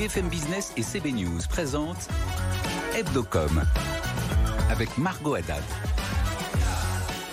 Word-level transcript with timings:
BFM 0.00 0.30
Business 0.30 0.72
et 0.78 0.82
CB 0.82 1.12
News 1.12 1.40
présentent 1.50 2.08
Hebdocom 2.96 3.62
avec 4.70 4.96
Margot 4.96 5.34
Haddad. 5.34 5.62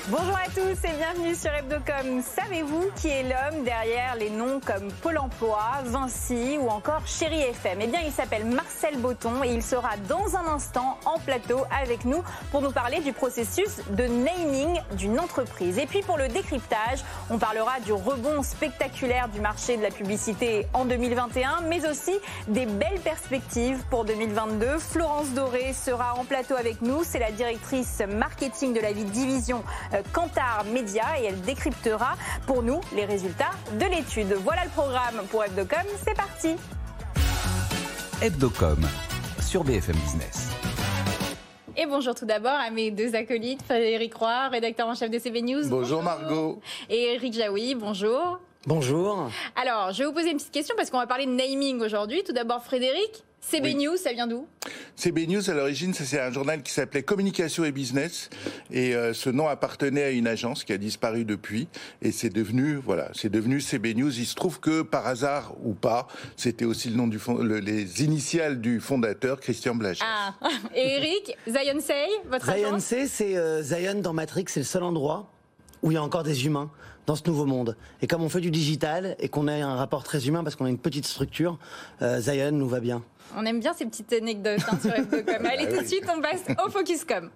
Bonjour 0.10 0.38
à 0.38 0.50
tous 0.56 0.88
et 0.88 0.94
bienvenue 0.96 1.36
sur 1.36 1.52
Hebdocom. 1.54 2.22
Savez-vous 2.22 2.92
qui 2.96 3.10
est 3.10 3.24
l'homme 3.24 3.66
derrière 3.66 4.16
les 4.16 4.30
noms 4.30 4.62
comme 4.66 4.90
Pôle 5.02 5.18
emploi, 5.18 5.60
Vinci 5.84 6.58
ou 6.62 6.70
encore 6.70 7.06
Chéri 7.06 7.42
FM 7.42 7.80
Eh 7.82 7.88
bien, 7.88 8.00
il 8.06 8.14
s'appelle 8.14 8.46
Marcel 8.46 8.98
Botton 9.00 9.44
et 9.44 9.50
il 9.50 9.62
sera 9.62 9.98
dans 10.08 10.38
un 10.38 10.48
instant 10.48 10.98
en 11.04 11.20
plateau 11.20 11.66
avec 11.82 12.06
nous 12.06 12.24
pour 12.52 12.62
nous 12.62 12.72
parler 12.72 13.02
du 13.02 13.12
processus 13.12 13.82
de 13.90 14.06
naming 14.06 14.80
d'une 14.94 15.20
entreprise. 15.20 15.78
Et 15.78 15.88
puis 15.88 16.04
pour 16.04 16.18
le 16.18 16.30
décryptage, 16.30 17.04
on 17.30 17.38
parlera 17.38 17.82
du 17.82 17.92
rebond 17.92 18.44
spectaculaire 18.44 19.28
du 19.28 19.42
marché 19.42 19.76
de 19.76 19.84
la 19.84 19.92
publicité 19.92 20.68
en 20.74 20.86
2021, 20.86 21.64
mais 21.68 21.86
aussi 21.86 22.18
des 22.48 22.66
belles 22.66 23.02
perspectives 23.04 23.84
pour 23.90 24.06
2022. 24.06 24.78
Florence 24.78 25.32
Doré 25.32 25.74
sera 25.74 26.14
en 26.16 26.24
plateau 26.24 26.56
avec 26.56 26.82
nous. 26.82 27.04
C'est 27.04 27.20
la 27.20 27.32
directrice 27.32 28.02
marketing 28.08 28.74
de 28.74 28.80
la 28.80 28.94
vie 28.94 29.04
division 29.04 29.66
Kantar 30.14 30.66
Média 30.66 31.04
et 31.22 31.26
elle 31.26 31.42
décryptera 31.42 32.16
pour 32.46 32.64
nous 32.64 32.82
les 32.96 33.06
résultats 33.06 33.52
de 33.74 33.86
l'étude. 33.86 34.34
Voilà 34.44 34.64
le 34.66 34.70
programme 34.72 35.22
pour 35.30 35.44
Hebdocom, 35.44 35.86
c'est 36.06 36.16
parti 36.16 36.56
Hebdocom 38.22 38.80
sur 39.42 39.64
BFM 39.64 39.96
Business. 39.96 40.50
Et 41.80 41.86
bonjour 41.86 42.16
tout 42.16 42.26
d'abord 42.26 42.58
à 42.60 42.72
mes 42.72 42.90
deux 42.90 43.14
acolytes, 43.14 43.62
Frédéric 43.62 44.16
Roy, 44.16 44.48
rédacteur 44.50 44.88
en 44.88 44.96
chef 44.96 45.12
de 45.12 45.20
CB 45.20 45.44
News. 45.44 45.70
Bonjour, 45.70 46.02
Margot. 46.02 46.60
Et 46.90 47.14
Eric 47.14 47.34
Jaoui, 47.34 47.76
bonjour. 47.76 48.40
Bonjour. 48.66 49.30
Alors, 49.56 49.92
je 49.92 50.00
vais 50.00 50.06
vous 50.06 50.14
poser 50.14 50.32
une 50.32 50.38
petite 50.38 50.52
question 50.52 50.76
parce 50.76 50.90
qu'on 50.90 50.98
va 50.98 51.06
parler 51.06 51.28
de 51.28 51.32
naming 51.32 51.80
aujourd'hui. 51.82 52.24
Tout 52.24 52.34
d'abord, 52.34 52.64
Frédéric, 52.64 53.24
CB 53.42 53.76
News, 53.76 53.96
ça 53.96 54.12
vient 54.12 54.28
d'où? 54.28 54.46
CB 54.98 55.28
News, 55.28 55.50
à 55.50 55.54
l'origine, 55.54 55.94
c'est 55.94 56.20
un 56.20 56.32
journal 56.32 56.62
qui 56.64 56.72
s'appelait 56.72 57.04
Communication 57.04 57.64
et 57.64 57.72
Business. 57.72 58.30
Et 58.72 58.94
euh, 58.94 59.14
ce 59.14 59.30
nom 59.30 59.48
appartenait 59.48 60.04
à 60.04 60.10
une 60.12 60.28
agence 60.28 60.66
qui 60.66 60.74
a 60.74 60.78
disparu 60.78 61.24
depuis. 61.24 61.70
Et 62.02 62.12
c'est 62.12 62.30
devenu, 62.30 62.76
voilà, 62.76 63.10
c'est 63.14 63.30
devenu 63.30 63.62
CB 63.62 63.94
News. 63.96 64.20
Il 64.20 64.26
se 64.26 64.36
trouve 64.36 64.60
que, 64.60 64.82
par 64.82 65.08
hasard 65.08 65.54
ou 65.64 65.74
pas, 65.74 66.08
c'était 66.36 66.66
aussi 66.66 66.90
le 66.90 66.98
nom 66.98 67.08
du 67.08 67.20
fond, 67.20 67.38
le, 67.38 67.60
les 67.60 68.04
initiales 68.04 68.60
du 68.60 68.82
fondateur, 68.82 69.40
Christian 69.40 69.76
Blaget. 69.76 70.04
Ah, 70.04 70.34
et 70.76 70.98
Eric, 70.98 71.38
Zion 71.48 71.80
Say, 71.80 72.08
votre 72.30 72.46
Zion 72.46 72.68
agence? 72.68 72.84
Say, 72.84 73.08
c'est 73.08 73.38
euh, 73.38 73.64
Zion 73.64 74.02
dans 74.02 74.14
Matrix, 74.14 74.46
c'est 74.50 74.60
le 74.60 74.66
seul 74.66 74.84
endroit 74.84 75.32
où 75.84 75.92
il 75.92 75.94
y 75.94 75.98
a 75.98 76.04
encore 76.04 76.24
des 76.24 76.46
humains 76.46 76.70
dans 77.06 77.16
ce 77.16 77.24
nouveau 77.26 77.46
monde. 77.46 77.78
Et 78.02 78.08
comme 78.08 78.22
on 78.22 78.30
fait 78.30 78.42
du 78.42 78.52
digital 78.52 79.16
et 79.20 79.30
qu'on 79.30 79.48
a 79.48 79.54
un 79.54 79.76
rapport 79.76 80.04
très 80.04 80.28
humain 80.28 80.44
parce 80.44 80.56
qu'on 80.56 80.66
a 80.66 80.70
une 80.70 80.78
petite 80.78 81.06
structure, 81.06 81.58
euh, 82.02 82.20
Zion 82.20 82.52
nous 82.52 82.68
va 82.68 82.82
bien. 82.82 83.04
On 83.36 83.46
aime 83.46 83.60
bien 83.60 83.74
ces 83.74 83.86
petites 83.86 84.12
anecdotes 84.14 84.62
hein, 84.72 84.78
sur 84.82 84.94
Hebdocom. 84.94 85.46
Allez, 85.52 85.68
tout 85.68 85.82
de 85.82 85.88
suite, 85.88 86.06
on 86.16 86.22
passe 86.22 86.44
au 86.66 86.70
Focuscom. 86.70 87.30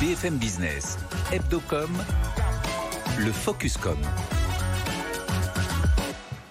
BFM 0.00 0.36
Business, 0.36 0.98
Hebdocom, 1.32 1.90
le 3.18 3.32
Focuscom. 3.32 3.96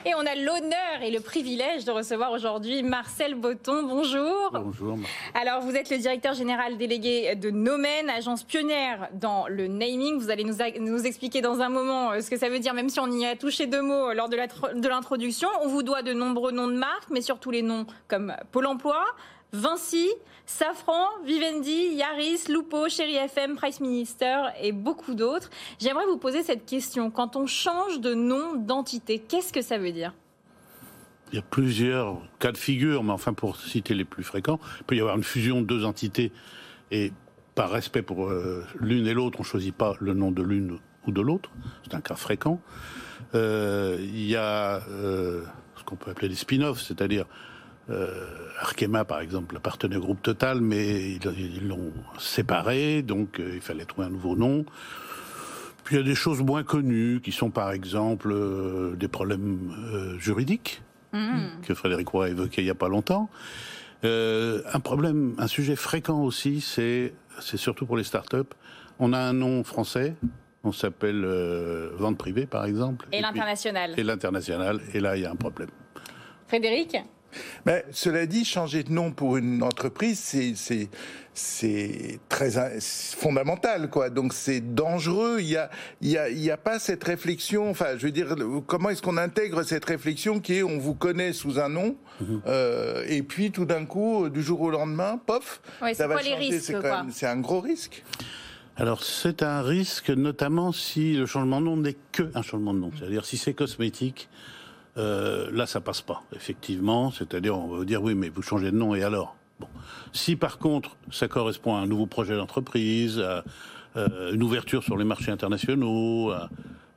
Et 0.07 0.13
on 0.13 0.19
a 0.19 0.35
l'honneur 0.35 1.01
et 1.01 1.09
le 1.09 1.19
privilège 1.19 1.83
de 1.83 1.91
recevoir 1.91 2.31
aujourd'hui 2.31 2.83
Marcel 2.83 3.33
Botton. 3.33 3.87
Bonjour. 3.87 4.51
Bonjour. 4.53 4.99
Alors, 5.33 5.61
vous 5.61 5.75
êtes 5.75 5.89
le 5.89 5.97
directeur 5.97 6.35
général 6.35 6.77
délégué 6.77 7.33
de 7.33 7.49
Nomen, 7.49 8.07
agence 8.11 8.43
pionnière 8.43 9.09
dans 9.13 9.47
le 9.47 9.65
naming. 9.65 10.19
Vous 10.19 10.29
allez 10.29 10.43
nous, 10.43 10.57
nous 10.79 11.07
expliquer 11.07 11.41
dans 11.41 11.59
un 11.61 11.69
moment 11.69 12.11
euh, 12.11 12.21
ce 12.21 12.29
que 12.29 12.37
ça 12.37 12.49
veut 12.49 12.59
dire, 12.59 12.75
même 12.75 12.89
si 12.89 12.99
on 12.99 13.07
y 13.07 13.25
a 13.25 13.35
touché 13.35 13.65
deux 13.65 13.81
mots 13.81 14.13
lors 14.13 14.29
de 14.29 14.87
l'introduction. 14.87 15.49
On 15.63 15.69
vous 15.69 15.81
doit 15.81 16.03
de 16.03 16.13
nombreux 16.13 16.51
noms 16.51 16.67
de 16.67 16.77
marques, 16.77 17.09
mais 17.09 17.21
surtout 17.21 17.49
les 17.49 17.63
noms 17.63 17.87
comme 18.07 18.35
Pôle 18.51 18.67
emploi, 18.67 19.03
Vinci, 19.53 20.09
Safran, 20.45 21.07
Vivendi, 21.25 21.95
Yaris, 21.95 22.45
Lupo, 22.49 22.89
Chéri 22.89 23.15
FM, 23.15 23.55
Price 23.55 23.79
Minister 23.79 24.43
et 24.61 24.71
beaucoup 24.71 25.15
d'autres. 25.15 25.49
J'aimerais 25.79 26.05
vous 26.05 26.17
poser 26.17 26.43
cette 26.43 26.65
question. 26.65 27.09
Quand 27.09 27.35
on 27.35 27.47
change 27.47 27.99
de 27.99 28.13
nom 28.13 28.55
d'entité, 28.55 29.19
qu'est-ce 29.19 29.53
que 29.53 29.61
ça 29.61 29.77
veut 29.77 29.91
dire? 29.91 30.13
Il 31.31 31.35
y 31.35 31.39
a 31.39 31.41
plusieurs 31.41 32.21
cas 32.39 32.51
de 32.51 32.57
figure, 32.57 33.03
mais 33.03 33.11
enfin 33.11 33.33
pour 33.33 33.57
citer 33.57 33.93
les 33.93 34.05
plus 34.05 34.23
fréquents, 34.23 34.59
il 34.79 34.83
peut 34.83 34.95
y 34.95 34.99
avoir 34.99 35.15
une 35.15 35.23
fusion 35.23 35.61
de 35.61 35.65
deux 35.65 35.83
entités 35.83 36.31
et 36.91 37.11
par 37.55 37.71
respect 37.71 38.01
pour 38.01 38.27
euh, 38.27 38.63
l'une 38.79 39.07
et 39.07 39.13
l'autre, 39.13 39.39
on 39.39 39.43
ne 39.43 39.47
choisit 39.47 39.73
pas 39.73 39.95
le 39.99 40.13
nom 40.13 40.31
de 40.31 40.43
l'une 40.43 40.77
ou 41.07 41.11
de 41.11 41.21
l'autre. 41.21 41.49
C'est 41.83 41.95
un 41.95 42.01
cas 42.01 42.15
fréquent. 42.15 42.59
Euh, 43.33 43.97
il 43.99 44.25
y 44.25 44.35
a 44.35 44.81
euh, 44.89 45.43
ce 45.77 45.83
qu'on 45.83 45.95
peut 45.95 46.11
appeler 46.11 46.29
des 46.29 46.35
spin-offs, 46.35 46.81
c'est-à-dire 46.81 47.25
Arkema, 48.59 49.05
par 49.05 49.19
exemple, 49.19 49.57
appartenait 49.57 49.97
au 49.97 50.01
groupe 50.01 50.21
Total, 50.21 50.61
mais 50.61 51.11
ils 51.11 51.67
l'ont 51.67 51.93
séparé, 52.17 53.01
donc 53.01 53.39
euh, 53.39 53.51
il 53.55 53.61
fallait 53.61 53.85
trouver 53.85 54.07
un 54.07 54.11
nouveau 54.11 54.35
nom. 54.35 54.65
Puis 55.83 55.95
il 55.95 55.99
y 55.99 56.01
a 56.01 56.05
des 56.05 56.15
choses 56.15 56.41
moins 56.41 56.63
connues, 56.63 57.21
qui 57.21 57.31
sont 57.31 57.51
par 57.51 57.71
exemple 57.71 58.31
euh, 58.31 58.95
des 58.95 59.07
problèmes 59.07 59.71
euh, 59.93 60.17
juridiques, 60.17 60.81
mmh. 61.13 61.61
que 61.61 61.75
Frédéric 61.75 62.07
Roy 62.07 62.25
a 62.25 62.29
évoqué 62.29 62.61
il 62.61 62.65
n'y 62.65 62.71
a 62.71 62.75
pas 62.75 62.89
longtemps. 62.89 63.29
Euh, 64.03 64.61
un 64.73 64.79
problème, 64.79 65.35
un 65.37 65.47
sujet 65.47 65.75
fréquent 65.75 66.21
aussi, 66.21 66.61
c'est 66.61 67.13
c'est 67.39 67.57
surtout 67.57 67.85
pour 67.85 67.97
les 67.97 68.03
startups. 68.03 68.53
On 68.97 69.13
a 69.13 69.19
un 69.19 69.33
nom 69.33 69.63
français, 69.63 70.15
on 70.63 70.71
s'appelle 70.71 71.23
euh, 71.23 71.91
vente 71.97 72.17
privée 72.17 72.47
par 72.47 72.65
exemple. 72.65 73.07
Et, 73.11 73.17
et 73.17 73.21
l'international. 73.21 73.93
Et 73.97 74.03
l'international, 74.03 74.81
et 74.93 74.99
là 74.99 75.17
il 75.17 75.21
y 75.23 75.25
a 75.25 75.31
un 75.31 75.35
problème. 75.35 75.69
Frédéric? 76.47 76.97
Mais 77.65 77.85
cela 77.91 78.25
dit, 78.25 78.45
changer 78.45 78.83
de 78.83 78.91
nom 78.91 79.11
pour 79.11 79.37
une 79.37 79.63
entreprise, 79.63 80.19
c'est 80.19 80.89
c'est 81.37 82.19
très 82.29 82.51
fondamental, 82.79 83.89
quoi. 83.89 84.09
Donc 84.09 84.33
c'est 84.33 84.73
dangereux. 84.73 85.37
Il 85.41 85.49
y 85.49 85.57
a 85.57 85.69
il 86.01 86.09
y 86.09 86.17
a 86.17 86.29
il 86.29 86.39
y 86.39 86.49
a 86.49 86.57
pas 86.57 86.79
cette 86.79 87.03
réflexion. 87.03 87.69
Enfin, 87.69 87.97
je 87.97 88.05
veux 88.05 88.11
dire, 88.11 88.35
comment 88.65 88.89
est-ce 88.89 89.01
qu'on 89.01 89.17
intègre 89.17 89.63
cette 89.63 89.85
réflexion 89.85 90.39
qui 90.39 90.55
est 90.55 90.63
on 90.63 90.77
vous 90.77 90.95
connaît 90.95 91.33
sous 91.33 91.59
un 91.59 91.67
nom 91.67 91.97
mmh. 92.21 92.25
euh, 92.47 93.03
et 93.07 93.21
puis 93.21 93.51
tout 93.51 93.65
d'un 93.65 93.85
coup, 93.85 94.29
du 94.29 94.41
jour 94.41 94.61
au 94.61 94.69
lendemain, 94.69 95.19
pof, 95.25 95.61
ouais, 95.81 95.93
ça 95.93 96.07
va 96.07 96.15
quoi 96.15 96.23
changer. 96.23 96.37
Les 96.39 96.49
risques, 96.55 96.75
c'est 97.11 97.27
un 97.27 97.39
gros 97.39 97.59
risque. 97.59 98.03
Alors 98.77 99.03
c'est 99.03 99.43
un 99.43 99.61
risque, 99.61 100.09
notamment 100.09 100.71
si 100.71 101.15
le 101.15 101.25
changement 101.25 101.59
de 101.59 101.65
nom 101.65 101.77
n'est 101.77 101.97
que 102.11 102.29
un 102.33 102.41
changement 102.41 102.73
de 102.73 102.79
nom. 102.79 102.91
C'est-à-dire 102.97 103.25
si 103.25 103.37
c'est 103.37 103.53
cosmétique. 103.53 104.29
Euh, 104.97 105.49
là, 105.51 105.65
ça 105.65 105.81
passe 105.81 106.01
pas, 106.01 106.23
effectivement. 106.33 107.11
C'est-à-dire, 107.11 107.57
on 107.57 107.67
va 107.67 107.77
vous 107.77 107.85
dire, 107.85 108.01
oui, 108.01 108.15
mais 108.15 108.29
vous 108.29 108.41
changez 108.41 108.71
de 108.71 108.77
nom 108.77 108.95
et 108.95 109.03
alors? 109.03 109.35
Bon. 109.59 109.67
Si 110.11 110.35
par 110.35 110.57
contre, 110.57 110.97
ça 111.11 111.27
correspond 111.27 111.75
à 111.75 111.79
un 111.79 111.87
nouveau 111.87 112.05
projet 112.05 112.35
d'entreprise, 112.35 113.19
à 113.19 113.43
euh, 113.95 114.33
une 114.33 114.43
ouverture 114.43 114.83
sur 114.83 114.97
les 114.97 115.05
marchés 115.05 115.31
internationaux, 115.31 116.31
à 116.31 116.49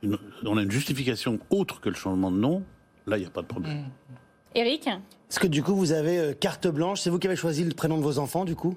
une, 0.03 0.17
on 0.45 0.57
a 0.57 0.63
une 0.63 0.71
justification 0.71 1.39
autre 1.49 1.79
que 1.79 1.89
le 1.89 1.95
changement 1.95 2.31
de 2.31 2.37
nom, 2.37 2.63
là, 3.07 3.17
il 3.17 3.21
n'y 3.21 3.25
a 3.27 3.29
pas 3.29 3.41
de 3.41 3.47
problème. 3.47 3.77
Mmh. 3.77 3.85
Eric 4.55 4.87
Est-ce 4.87 5.39
que 5.39 5.47
du 5.47 5.63
coup, 5.63 5.75
vous 5.75 5.91
avez 5.91 6.19
euh, 6.19 6.33
carte 6.33 6.67
blanche? 6.67 7.01
C'est 7.01 7.09
vous 7.09 7.19
qui 7.19 7.27
avez 7.27 7.35
choisi 7.35 7.63
le 7.63 7.73
prénom 7.73 7.97
de 7.97 8.03
vos 8.03 8.17
enfants, 8.19 8.45
du 8.45 8.55
coup? 8.55 8.75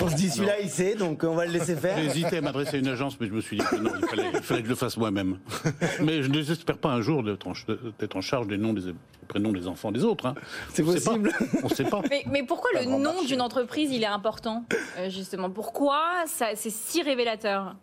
On 0.00 0.08
se 0.08 0.14
dit 0.14 0.30
celui-là 0.30 0.60
il 0.60 0.68
sait, 0.68 0.94
donc 0.94 1.24
on 1.24 1.34
va 1.34 1.46
le 1.46 1.52
laisser 1.52 1.76
faire. 1.76 1.96
J'ai 1.96 2.06
hésité 2.06 2.38
à 2.38 2.40
m'adresser 2.40 2.76
à 2.76 2.78
une 2.80 2.88
agence, 2.88 3.18
mais 3.20 3.26
je 3.26 3.32
me 3.32 3.40
suis 3.40 3.58
dit 3.58 3.64
que 3.64 3.76
non, 3.76 3.90
il 3.98 4.06
fallait, 4.06 4.30
il 4.34 4.42
fallait 4.42 4.60
que 4.60 4.66
je 4.66 4.70
le 4.70 4.76
fasse 4.76 4.96
moi-même. 4.96 5.38
Mais 6.00 6.22
je 6.22 6.28
ne 6.28 6.32
désespère 6.32 6.78
pas 6.78 6.90
un 6.90 7.00
jour 7.00 7.22
d'être 7.22 7.46
en, 7.46 7.52
en, 7.52 8.20
charge 8.20 8.46
des 8.46 8.58
noms 8.58 8.72
des 8.72 8.94
prénoms 9.28 9.52
des 9.52 9.66
enfants 9.66 9.92
des 9.92 10.04
autres. 10.04 10.26
Hein. 10.26 10.34
C'est 10.72 10.82
possible. 10.82 11.32
On 11.62 11.68
ne 11.68 11.74
sait 11.74 11.84
pas. 11.84 12.02
Mais, 12.10 12.24
mais 12.26 12.42
pourquoi 12.42 12.70
le 12.74 12.84
nom 12.84 13.22
d'une 13.22 13.40
entreprise 13.40 13.90
il 13.92 14.02
est 14.02 14.06
important 14.06 14.64
euh, 14.98 15.08
justement? 15.08 15.50
Pourquoi 15.50 16.24
c'est 16.26 16.56
si 16.56 17.02
révélateur? 17.02 17.76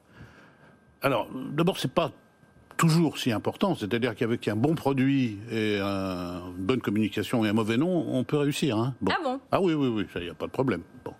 Alors, 1.01 1.27
d'abord, 1.33 1.79
c'est 1.79 1.91
pas 1.91 2.11
toujours 2.79 3.17
si 3.17 3.31
important. 3.31 3.75
C'est-à-dire 3.75 4.15
qu'avec 4.15 4.47
un 4.47 4.55
bon 4.55 4.73
produit 4.73 5.37
et 5.51 5.77
un, 5.79 6.41
une 6.57 6.65
bonne 6.65 6.81
communication 6.81 7.45
et 7.45 7.49
un 7.49 7.53
mauvais 7.53 7.77
nom, 7.77 8.05
on 8.09 8.23
peut 8.23 8.37
réussir. 8.37 8.77
Hein 8.77 8.95
bon. 9.01 9.11
Ah 9.15 9.21
bon? 9.23 9.39
Ah 9.51 9.61
oui, 9.61 9.73
oui, 9.73 9.89
oui, 9.89 10.05
il 10.15 10.21
n'y 10.23 10.29
a 10.29 10.33
pas 10.33 10.47
de 10.47 10.51
problème. 10.51 10.81
Bon. 11.05 11.13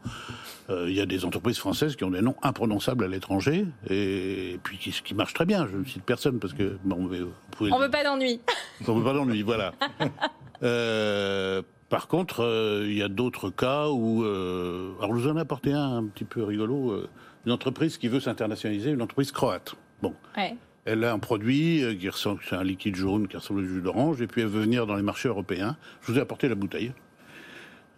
Euh, 0.70 0.86
il 0.88 0.96
y 0.96 1.02
a 1.02 1.06
des 1.06 1.26
entreprises 1.26 1.58
françaises 1.58 1.96
qui 1.96 2.04
ont 2.04 2.12
des 2.12 2.22
noms 2.22 2.36
imprononçables 2.44 3.04
à 3.04 3.08
l'étranger 3.08 3.66
et, 3.90 4.54
et, 4.54 4.60
puis 4.62 4.78
qui, 4.78 4.92
qui 4.92 5.14
marchent 5.14 5.34
très 5.34 5.46
bien. 5.46 5.68
Je 5.68 5.78
ne 5.78 5.84
cite 5.84 6.04
personne 6.04 6.40
parce 6.40 6.54
que 6.54 6.78
bon, 6.84 7.08
vous 7.08 7.32
pouvez. 7.52 7.74
On 7.74 7.80
veut 7.80 7.92
pas 7.92 8.04
d'ennui. 8.04 8.40
On 8.88 8.94
veut 8.94 9.04
pas 9.04 9.14
d'ennui, 9.14 9.42
voilà. 9.42 9.74
euh, 10.64 11.62
par 11.90 12.08
contre, 12.08 12.44
euh, 12.44 12.86
il 12.88 12.98
y 12.98 13.04
a 13.04 13.08
d'autres 13.08 13.50
cas 13.50 13.90
où. 13.90 14.24
Euh, 14.24 14.92
alors, 15.00 15.16
je 15.18 15.24
vous 15.24 15.28
en 15.28 15.38
ai 15.38 15.42
apporté 15.42 15.74
un 15.74 15.98
un 15.98 16.06
petit 16.06 16.24
peu 16.24 16.44
rigolo. 16.44 16.92
Euh, 16.92 17.10
une 17.46 17.52
entreprise 17.52 17.98
qui 17.98 18.08
veut 18.08 18.20
s'internationaliser, 18.20 18.92
une 18.92 19.02
entreprise 19.02 19.32
croate. 19.32 19.76
Bon. 20.02 20.14
Ouais. 20.38 20.56
Elle 20.92 21.04
a 21.04 21.14
un 21.14 21.20
produit 21.20 21.98
qui 22.00 22.10
ressemble, 22.10 22.40
c'est 22.50 22.56
un 22.56 22.64
liquide 22.64 22.96
jaune 22.96 23.28
qui 23.28 23.38
ressemble 23.38 23.60
au 23.60 23.64
jus 23.64 23.82
d'orange, 23.82 24.22
et 24.22 24.28
puis 24.28 24.42
elle 24.42 24.48
veut 24.48 24.62
venir 24.62 24.88
dans 24.88 24.96
les 24.96 25.04
marchés 25.04 25.30
européens. 25.30 25.78
Je 26.02 26.12
vous 26.12 26.18
ai 26.18 26.22
apporté 26.22 26.50
la 26.50 26.56
bouteille. 26.56 26.92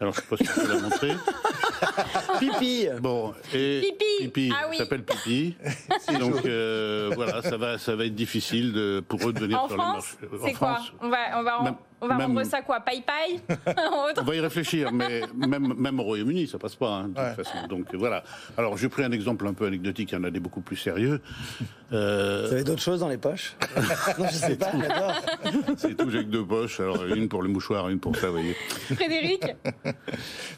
Alors, 0.02 0.14
je 0.14 0.20
sais 0.22 0.28
pas 0.28 0.36
si 0.38 0.44
je 0.46 0.52
peux 0.62 0.68
la 0.68 0.80
montrer. 0.82 1.12
Pipi 2.40 2.88
Bon, 3.02 3.34
et 3.54 3.82
Pipi. 4.20 4.52
Ah 4.54 4.66
oui. 4.70 4.78
s'appelle 4.78 5.04
Pipi. 5.04 5.56
Donc 6.20 6.46
euh, 6.46 7.12
voilà, 7.16 7.42
ça 7.44 7.56
va, 7.58 7.78
ça 7.78 7.96
va 7.96 8.06
être 8.06 8.16
difficile 8.16 8.74
de, 8.74 9.02
pour 9.08 9.28
eux 9.30 9.34
de 9.34 9.40
venir 9.40 9.62
En 9.62 9.68
sur 9.68 9.78
France, 9.78 10.18
le 10.22 10.28
marché. 10.30 10.48
c'est 10.52 10.58
quoi 10.58 10.80
On 11.02 11.10
va, 11.10 11.18
on 11.40 11.44
va, 11.44 11.62
Même- 11.64 11.76
on 12.02 12.08
va 12.08 12.16
même- 12.18 12.28
rendre 12.28 12.44
ça 12.44 12.62
quoi 12.62 12.80
Paille 12.80 13.02
paille 13.04 13.40
On 14.18 14.24
va 14.24 14.36
y 14.36 14.40
réfléchir, 14.40 14.92
mais 14.92 15.22
même, 15.36 15.74
même 15.78 16.00
au 16.00 16.04
Royaume-Uni, 16.04 16.48
ça 16.48 16.58
passe 16.58 16.76
pas, 16.76 16.90
hein, 16.90 17.04
de 17.04 17.08
toute 17.10 17.18
Ouais. 17.18 17.34
façon. 17.44 17.68
Donc 17.70 17.94
voilà. 17.96 18.24
Alors, 18.58 18.78
j'ai 18.78 18.90
pris 18.90 19.04
un 19.04 19.12
exemple 19.12 19.48
un 19.48 19.54
peu 19.54 19.66
anecdotique, 19.68 20.12
il 20.12 20.16
y 20.16 20.18
en 20.18 20.24
a 20.24 20.32
des 20.32 20.40
beaucoup 20.40 20.62
plus 20.62 20.78
sérieux. 20.78 21.22
Euh, 21.94 22.46
Vous 22.48 22.54
avez 22.54 22.64
d'autres 22.64 22.82
choses 22.82 23.02
dans 23.02 23.10
les 23.10 23.18
poches? 23.18 23.58
Non, 24.18 24.26
je 24.30 24.36
sais 24.36 24.56
pas, 24.56 24.72
d'accord. 24.72 25.14
c'est 25.76 25.94
tout, 25.98 26.10
j'ai 26.10 26.20
que 26.20 26.30
deux 26.30 26.46
poches. 26.46 26.80
Alors, 26.80 27.04
une 27.06 27.28
pour 27.28 27.44
le 27.44 27.50
mouchoir, 27.50 27.90
une 27.90 28.00
pour 28.00 28.16
ça, 28.16 28.28
vous 28.28 28.36
voyez. 28.36 28.54
Frédéric? 28.96 29.44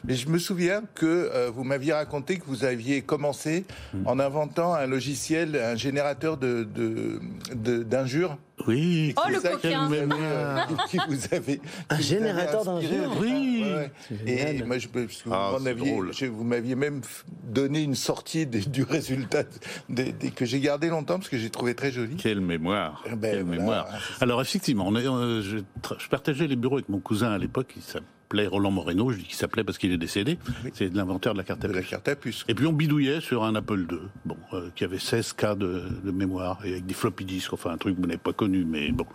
Mais 0.04 0.14
je 0.14 0.28
me 0.28 0.38
souviens 0.38 0.84
que 0.94 1.06
euh, 1.34 1.50
vous 1.52 1.64
m'aviez 1.64 1.92
raconté 1.92 2.38
que 2.38 2.44
vous 2.46 2.64
aviez 2.64 3.02
commencé 3.02 3.64
en 4.04 4.20
inventant 4.20 4.74
un 4.74 4.86
logiciel, 4.86 5.56
un 5.56 5.74
générateur 5.74 6.36
de 6.36 6.62
de- 6.62 7.20
de- 7.52 7.82
d'injures. 7.82 8.38
Oui. 8.68 9.12
Oh, 9.16 9.22
C'est 9.26 9.32
le 9.32 9.40
ça 9.40 9.48
qui 9.50 9.54
coquin. 9.62 9.86
vous 9.88 9.94
avez, 9.94 10.08
euh, 10.12 10.58
qui 10.88 10.98
vous 11.08 11.34
avez- 11.34 11.60
Un 11.90 11.96
vous 11.96 12.02
générateur 12.02 12.64
d'injures 12.64 13.12
je. 13.14 13.18
Oui. 13.20 13.64
Ouais, 13.64 13.90
Et 14.26 14.62
moi, 14.62 14.78
je, 14.78 14.88
parce 14.88 15.06
que 15.22 15.28
vous 15.28 15.34
Ah, 15.34 15.50
m'en 15.52 15.58
c'est 15.58 15.70
aviez- 15.70 15.90
drôle. 15.90 16.12
je- 16.14 16.26
vous 16.26 16.44
m'aviez 16.44 16.74
même 16.76 17.00
donné 17.42 17.82
une 17.82 17.96
sortie 17.96 18.46
des- 18.46 18.60
du 18.60 18.84
résultat 18.84 19.42
des- 19.88 20.12
des- 20.12 20.30
que 20.30 20.44
j'ai 20.46 20.60
gardé 20.60 20.88
longtemps 20.88 21.16
parce 21.18 21.28
que 21.28 21.36
j'ai 21.36 21.50
trouvé 21.50 21.74
très 21.74 21.90
joli. 21.90 22.16
Quelle 22.16 22.40
mémoire, 22.40 23.02
Eh 23.06 23.16
ben, 23.16 23.32
quelle 23.32 23.42
voilà, 23.44 23.58
mémoire. 23.60 23.88
Alors 24.20 24.40
effectivement, 24.40 24.86
on 24.86 24.94
est, 24.96 25.06
euh, 25.06 25.42
je, 25.42 25.58
je 25.98 26.08
partageais 26.08 26.46
les 26.46 26.56
bureaux 26.56 26.76
avec 26.76 26.88
mon 26.88 27.00
cousin 27.00 27.32
à 27.32 27.38
l'époque, 27.38 27.74
s'appelait 27.80 28.06
Roland 28.32 28.70
Moreno, 28.70 29.10
je 29.10 29.18
dis 29.18 29.24
qu'il 29.24 29.34
s'appelait 29.34 29.64
parce 29.64 29.78
qu'il 29.78 29.92
est 29.92 29.98
décédé, 29.98 30.38
c'est 30.72 30.92
l'inventeur 30.94 31.32
de 31.34 31.38
la 31.38 31.44
carte 31.44 31.64
à 31.64 31.68
De 31.68 31.72
la 31.72 31.80
puce. 31.80 31.90
carte 31.90 32.08
à 32.08 32.16
puce. 32.16 32.44
Et 32.48 32.54
puis 32.54 32.66
on 32.66 32.72
bidouillait 32.72 33.20
sur 33.20 33.44
un 33.44 33.54
Apple 33.54 33.86
II, 33.90 33.98
bon, 34.24 34.36
euh, 34.52 34.68
qui 34.74 34.84
avait 34.84 34.98
16 34.98 35.32
K 35.34 35.56
de, 35.56 35.82
de 36.04 36.10
mémoire, 36.10 36.60
et 36.64 36.72
avec 36.72 36.86
des 36.86 36.94
floppy 36.94 37.24
disks, 37.24 37.52
enfin 37.52 37.70
un 37.70 37.78
truc 37.78 37.96
que 37.96 38.00
vous 38.00 38.06
n'avez 38.06 38.18
pas 38.18 38.32
connu, 38.32 38.64
mais 38.64 38.90
bon, 38.90 39.06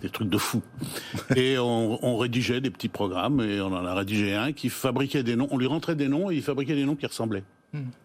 des 0.00 0.08
trucs 0.08 0.28
de 0.28 0.38
fou. 0.38 0.62
et 1.36 1.58
on, 1.58 2.04
on 2.04 2.16
rédigeait 2.16 2.60
des 2.60 2.70
petits 2.70 2.88
programmes, 2.88 3.40
et 3.40 3.60
on 3.60 3.66
en 3.66 3.84
a 3.84 3.94
rédigé 3.94 4.34
un 4.34 4.52
qui 4.52 4.68
fabriquait 4.68 5.22
des 5.22 5.36
noms, 5.36 5.48
on 5.50 5.58
lui 5.58 5.66
rentrait 5.66 5.96
des 5.96 6.08
noms, 6.08 6.30
et 6.30 6.36
il 6.36 6.42
fabriquait 6.42 6.74
des 6.74 6.84
noms 6.84 6.96
qui 6.96 7.06
ressemblaient. 7.06 7.44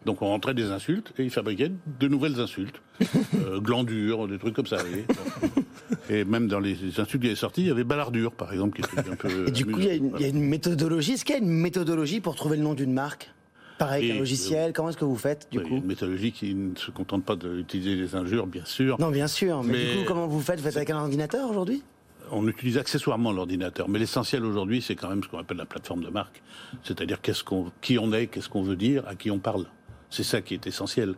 Donc 0.05 0.21
on 0.21 0.27
rentrait 0.27 0.53
des 0.53 0.71
insultes, 0.71 1.13
et 1.17 1.23
il 1.23 1.29
fabriquait 1.29 1.71
de 1.99 2.07
nouvelles 2.07 2.39
insultes. 2.39 2.81
euh, 3.35 3.59
glandure, 3.59 4.27
des 4.27 4.37
trucs 4.37 4.55
comme 4.55 4.65
ça. 4.65 4.77
Et 6.09 6.23
même 6.23 6.47
dans 6.47 6.59
les 6.59 6.75
insultes 6.99 7.19
qui 7.21 7.27
avaient 7.27 7.35
sortis, 7.35 7.61
il 7.61 7.67
y 7.67 7.71
avait 7.71 7.83
balardure, 7.83 8.31
par 8.31 8.51
exemple, 8.53 8.81
qui 8.81 8.89
était 8.99 9.09
un 9.09 9.15
peu. 9.15 9.47
Et 9.47 9.51
du 9.51 9.65
coup, 9.65 9.79
il 9.79 9.85
y, 9.85 9.89
a 9.89 9.93
une- 9.95 10.11
il 10.15 10.21
y 10.21 10.25
a 10.25 10.29
une 10.29 10.41
méthodologie. 10.43 11.13
Est-ce 11.13 11.25
qu'il 11.25 11.35
y 11.35 11.39
a 11.39 11.41
une 11.41 11.49
méthodologie 11.49 12.19
pour 12.21 12.35
trouver 12.35 12.57
le 12.57 12.63
nom 12.63 12.73
d'une 12.73 12.93
marque 12.93 13.29
Pareil 13.77 14.07
qu'un 14.11 14.17
logiciel? 14.19 14.73
Comment 14.73 14.89
est-ce 14.89 14.97
que 14.97 15.05
vous 15.05 15.17
faites, 15.17 15.47
du 15.51 15.59
Oui, 15.59 15.65
coup? 15.65 15.75
une 15.77 15.85
méthodologie 15.85 16.31
qui 16.31 16.55
ne 16.55 16.75
se 16.75 16.89
contente 16.89 17.23
pas 17.25 17.35
d'utiliser 17.35 17.95
les 17.95 18.15
injures, 18.15 18.47
bien 18.47 18.65
sûr. 18.65 18.99
Non, 18.99 19.11
bien 19.11 19.27
sûr. 19.27 19.63
Mais, 19.63 19.73
Mais- 19.73 19.91
du 19.91 19.97
coup, 19.99 20.03
comment 20.07 20.27
vous 20.27 20.39
faites? 20.41 20.57
Vous 20.59 20.65
faites 20.65 20.77
avec 20.77 20.89
un 20.89 20.97
ordinateur 20.99 21.49
aujourd'hui? 21.49 21.83
On 22.31 22.47
utilise 22.47 22.77
accessoirement 22.77 23.31
l'ordinateur, 23.31 23.87
mais 23.89 23.99
l'essentiel 23.99 24.43
aujourd'hui, 24.45 24.81
c'est 24.81 24.95
quand 24.95 25.09
même 25.09 25.23
ce 25.23 25.29
qu'on 25.29 25.39
appelle 25.39 25.57
la 25.57 25.65
plateforme 25.65 26.03
de 26.03 26.09
marque. 26.09 26.41
C'est-à-dire 26.83 27.21
qu'est-ce 27.21 27.43
qu'on, 27.43 27.71
qui 27.81 27.97
on 27.97 28.11
est, 28.13 28.27
qu'est-ce 28.27 28.49
qu'on 28.49 28.63
veut 28.63 28.75
dire, 28.75 29.07
à 29.07 29.15
qui 29.15 29.31
on 29.31 29.39
parle. 29.39 29.65
C'est 30.09 30.23
ça 30.23 30.41
qui 30.41 30.53
est 30.53 30.65
essentiel. 30.67 31.15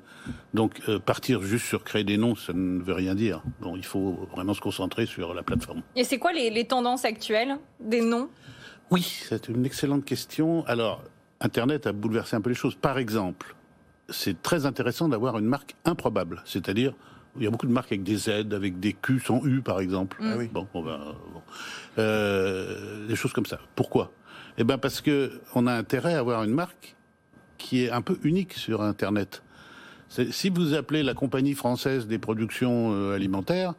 Donc 0.53 0.81
euh, 0.89 0.97
partir 0.99 1.41
juste 1.41 1.65
sur 1.65 1.83
créer 1.83 2.03
des 2.03 2.17
noms, 2.17 2.35
ça 2.35 2.53
ne 2.53 2.81
veut 2.81 2.93
rien 2.93 3.13
dire. 3.13 3.43
Bon, 3.61 3.75
il 3.75 3.85
faut 3.85 4.27
vraiment 4.31 4.53
se 4.53 4.61
concentrer 4.61 5.05
sur 5.05 5.33
la 5.33 5.43
plateforme. 5.43 5.81
Et 5.95 6.03
c'est 6.03 6.17
quoi 6.17 6.33
les, 6.33 6.49
les 6.49 6.65
tendances 6.65 7.05
actuelles 7.05 7.57
des 7.79 8.01
noms? 8.01 8.29
Oui, 8.89 9.01
c'est 9.01 9.47
une 9.47 9.65
excellente 9.65 10.05
question. 10.05 10.65
Alors, 10.65 11.03
Internet 11.39 11.85
a 11.85 11.91
bouleversé 11.91 12.35
un 12.35 12.41
peu 12.41 12.49
les 12.49 12.55
choses. 12.55 12.75
Par 12.75 12.97
exemple, 12.97 13.55
c'est 14.09 14.41
très 14.41 14.65
intéressant 14.65 15.07
d'avoir 15.07 15.37
une 15.37 15.45
marque 15.45 15.75
improbable, 15.85 16.41
c'est-à-dire 16.45 16.93
il 17.39 17.45
y 17.45 17.47
a 17.47 17.51
beaucoup 17.51 17.67
de 17.67 17.71
marques 17.71 17.91
avec 17.91 18.03
des 18.03 18.17
Z, 18.17 18.53
avec 18.53 18.79
des 18.79 18.93
Q 18.93 19.19
sans 19.19 19.43
U, 19.45 19.61
par 19.61 19.79
exemple. 19.79 20.17
Ah 20.21 20.35
oui. 20.37 20.49
Bon, 20.51 20.67
on 20.73 20.81
va, 20.81 20.97
bon. 21.33 21.41
Euh, 21.97 23.07
des 23.07 23.15
choses 23.15 23.33
comme 23.33 23.45
ça. 23.45 23.59
Pourquoi? 23.75 24.11
Eh 24.57 24.63
ben 24.63 24.77
parce 24.77 25.01
que 25.01 25.39
on 25.55 25.67
a 25.67 25.73
intérêt 25.73 26.13
à 26.13 26.19
avoir 26.19 26.43
une 26.43 26.53
marque 26.53 26.95
qui 27.57 27.83
est 27.83 27.89
un 27.89 28.01
peu 28.01 28.17
unique 28.23 28.53
sur 28.53 28.81
Internet. 28.81 29.41
Si 30.09 30.49
vous 30.49 30.73
appelez 30.73 31.03
la 31.03 31.13
compagnie 31.13 31.53
française 31.53 32.07
des 32.07 32.17
productions 32.17 32.91
euh, 32.93 33.15
alimentaires, 33.15 33.73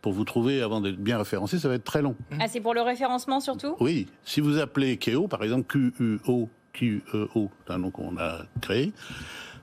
pour 0.00 0.12
vous 0.12 0.24
trouver 0.24 0.62
avant 0.62 0.80
d'être 0.80 0.98
bien 0.98 1.18
référencé, 1.18 1.58
ça 1.58 1.68
va 1.68 1.74
être 1.74 1.84
très 1.84 2.00
long. 2.00 2.14
Ah, 2.38 2.46
c'est 2.46 2.60
pour 2.60 2.74
le 2.74 2.80
référencement 2.80 3.40
surtout? 3.40 3.74
Oui, 3.80 4.06
si 4.24 4.40
vous 4.40 4.58
appelez 4.58 4.98
Keo, 4.98 5.26
par 5.26 5.42
exemple, 5.42 5.66
Q-U-O, 5.66 6.48
Q-E-O, 6.72 7.50
c'est 7.66 7.72
un 7.72 7.78
nom 7.78 7.90
qu'on 7.90 8.16
a 8.16 8.42
créé, 8.60 8.92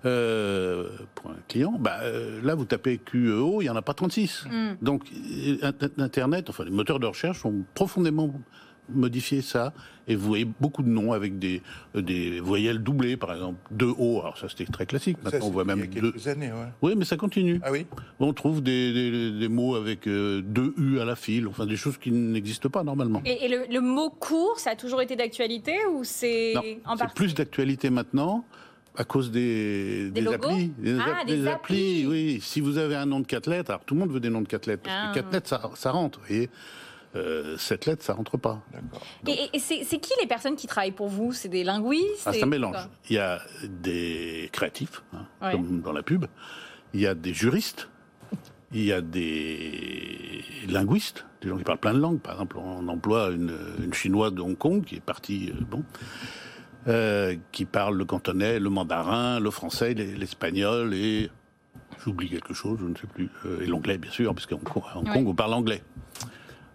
euh, 0.05 0.89
pour 1.15 1.31
un 1.31 1.35
client, 1.47 1.75
bah, 1.79 1.99
euh, 2.03 2.41
là, 2.43 2.55
vous 2.55 2.65
tapez 2.65 2.97
QEO, 2.97 3.61
il 3.61 3.65
n'y 3.65 3.69
en 3.69 3.75
a 3.75 3.81
pas 3.81 3.93
36. 3.93 4.45
Donc, 4.81 5.03
euh, 5.13 5.55
Int- 5.61 6.01
Internet, 6.01 6.49
enfin, 6.49 6.63
les 6.65 6.71
moteurs 6.71 6.99
de 6.99 7.05
recherche 7.07 7.45
ont 7.45 7.63
profondément 7.73 8.33
modifié 8.89 9.41
ça, 9.41 9.71
et 10.09 10.15
vous 10.15 10.27
voyez 10.27 10.45
beaucoup 10.59 10.83
de 10.83 10.89
noms 10.89 11.13
avec 11.13 11.39
des, 11.39 11.61
des 11.95 12.41
voyelles 12.41 12.79
doublées, 12.79 13.15
par 13.15 13.31
exemple, 13.33 13.57
deux 13.71 13.93
O, 13.97 14.19
alors 14.19 14.37
ça 14.37 14.49
c'était 14.49 14.65
très 14.69 14.85
classique, 14.85 15.17
Ça, 15.23 15.31
maintenant 15.31 15.47
on 15.47 15.51
voit 15.51 15.63
même 15.63 15.79
il 15.79 15.95
y 15.95 15.97
a 15.97 16.01
deux... 16.01 16.11
quelques 16.11 16.27
années, 16.27 16.51
ouais. 16.51 16.67
Oui, 16.81 16.93
mais 16.97 17.05
ça 17.05 17.15
continue. 17.15 17.61
Ah 17.63 17.71
oui 17.71 17.85
On 18.19 18.33
trouve 18.33 18.61
des, 18.61 18.91
des- 18.91 19.31
des 19.39 19.47
mots 19.47 19.75
avec 19.75 20.05
euh, 20.05 20.41
deux 20.41 20.73
U 20.77 20.99
à 20.99 21.05
la 21.05 21.15
file, 21.15 21.47
enfin 21.47 21.65
des 21.65 21.77
choses 21.77 21.97
qui 21.97 22.11
n'existent 22.11 22.67
pas 22.69 22.83
normalement. 22.83 23.21
Et, 23.25 23.45
et 23.45 23.47
le, 23.47 23.61
le 23.73 23.79
mot 23.79 24.09
court, 24.09 24.59
ça 24.59 24.71
a 24.71 24.75
toujours 24.75 25.01
été 25.01 25.15
d'actualité 25.15 25.77
ou 25.93 26.03
c'est 26.03 26.51
Non, 26.53 26.61
en 26.85 26.93
c'est 26.97 26.99
partie 26.99 27.15
plus 27.15 27.33
d'actualité 27.33 27.89
maintenant 27.89 28.43
à 28.95 29.03
cause 29.03 29.31
des, 29.31 30.11
applis. 30.31 30.71
Ah, 30.99 31.21
app- 31.21 31.27
des 31.27 31.47
applis. 31.47 32.05
oui. 32.07 32.39
Si 32.41 32.61
vous 32.61 32.77
avez 32.77 32.95
un 32.95 33.05
nom 33.05 33.19
de 33.19 33.25
quatre 33.27 33.49
lettres, 33.49 33.71
alors 33.71 33.83
tout 33.85 33.93
le 33.95 34.01
monde 34.01 34.11
veut 34.11 34.19
des 34.19 34.29
noms 34.29 34.41
de 34.41 34.47
quatre 34.47 34.67
lettres. 34.67 34.83
Parce 34.83 34.95
Ah. 34.95 35.09
que 35.09 35.19
quatre 35.19 35.31
lettres, 35.33 35.49
ça, 35.49 35.61
ça 35.75 35.91
rentre. 35.91 36.19
Vous 36.19 36.25
voyez 36.27 36.49
euh, 37.15 37.57
sept 37.59 37.85
lettres, 37.85 38.03
ça 38.03 38.13
rentre 38.13 38.37
pas. 38.37 38.61
Et, 39.27 39.31
et- 39.31 39.49
et 39.53 39.59
c'est 39.59 39.99
qui 39.99 40.13
les 40.19 40.25
personnes 40.27 40.55
qui 40.55 40.65
travaillent 40.67 40.91
pour 40.91 41.09
vous? 41.09 41.31
C'est 41.31 41.47
des 41.49 41.63
linguistes? 41.63 42.23
Ah, 42.25 42.33
c'est 42.33 42.41
un 42.43 42.47
mélange. 42.47 42.75
Il 43.09 43.15
y 43.15 43.19
a 43.19 43.39
des 43.67 44.49
créatifs, 44.51 45.03
hein, 45.13 45.25
Ouais. 45.41 45.51
comme 45.51 45.81
dans 45.81 45.91
la 45.93 46.01
pub. 46.01 46.25
Il 46.93 46.99
y 47.01 47.07
a 47.07 47.13
des 47.15 47.33
juristes. 47.33 47.89
Il 48.75 48.83
y 48.83 48.91
a 48.91 49.01
des 49.01 50.43
linguistes, 50.67 51.25
des 51.43 51.49
gens 51.49 51.57
qui 51.57 51.63
parlent 51.63 51.77
plein 51.79 51.93
de 51.93 51.99
langues. 51.99 52.19
Par 52.19 52.33
exemple, 52.33 52.57
on 52.57 52.87
emploie 52.87 53.29
une, 53.29 53.55
une 53.83 53.93
chinoise 53.93 54.33
de 54.33 54.41
Hong 54.41 54.57
Kong 54.57 54.83
qui 54.83 54.95
est 54.95 54.99
partie, 54.99 55.51
euh, 55.51 55.61
bon, 55.69 55.83
euh, 56.87 57.35
qui 57.51 57.65
parle 57.65 57.97
le 57.97 58.05
cantonais, 58.05 58.59
le 58.59 58.69
mandarin, 58.69 59.39
le 59.39 59.51
français, 59.51 59.93
l'es- 59.93 60.15
l'espagnol 60.15 60.93
et 60.93 61.29
j'oublie 62.03 62.29
quelque 62.29 62.53
chose, 62.53 62.77
je 62.81 62.85
ne 62.85 62.95
sais 62.95 63.07
plus, 63.07 63.29
euh, 63.45 63.61
et 63.61 63.65
l'anglais 63.67 63.97
bien 63.97 64.11
sûr, 64.11 64.33
parce 64.33 64.45
qu'à 64.45 64.55
Hong 64.55 64.63
Kong, 64.63 64.83
Ouais. 65.05 65.23
On 65.25 65.33
parle 65.35 65.53
anglais. 65.53 65.81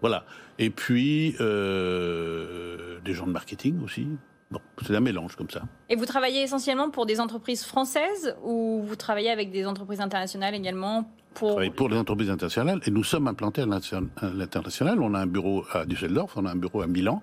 Voilà. 0.00 0.24
Et 0.58 0.70
puis 0.70 1.34
euh, 1.40 2.98
des 3.04 3.14
gens 3.14 3.26
de 3.26 3.32
marketing 3.32 3.82
aussi. 3.84 4.06
Bon, 4.50 4.60
c'est 4.86 4.96
un 4.96 5.00
mélange 5.00 5.36
comme 5.36 5.50
ça. 5.50 5.62
Et 5.90 5.96
vous 5.96 6.06
travaillez 6.06 6.42
essentiellement 6.42 6.88
pour 6.88 7.04
des 7.04 7.20
entreprises 7.20 7.64
françaises 7.64 8.34
ou 8.42 8.82
vous 8.86 8.96
travaillez 8.96 9.28
avec 9.30 9.50
des 9.50 9.66
entreprises 9.66 10.00
internationales 10.00 10.54
également 10.54 11.12
pour 11.34 11.60
pour 11.76 11.88
les 11.90 11.98
entreprises 11.98 12.30
internationales 12.30 12.80
et 12.86 12.90
nous 12.90 13.04
sommes 13.04 13.28
implantés 13.28 13.60
à 13.62 13.66
l'international. 13.66 15.02
On 15.02 15.12
a 15.12 15.20
un 15.20 15.26
bureau 15.26 15.64
à 15.72 15.84
Düsseldorf, 15.84 16.32
on 16.36 16.46
a 16.46 16.50
un 16.50 16.56
bureau 16.56 16.80
à 16.80 16.86
Milan, 16.86 17.22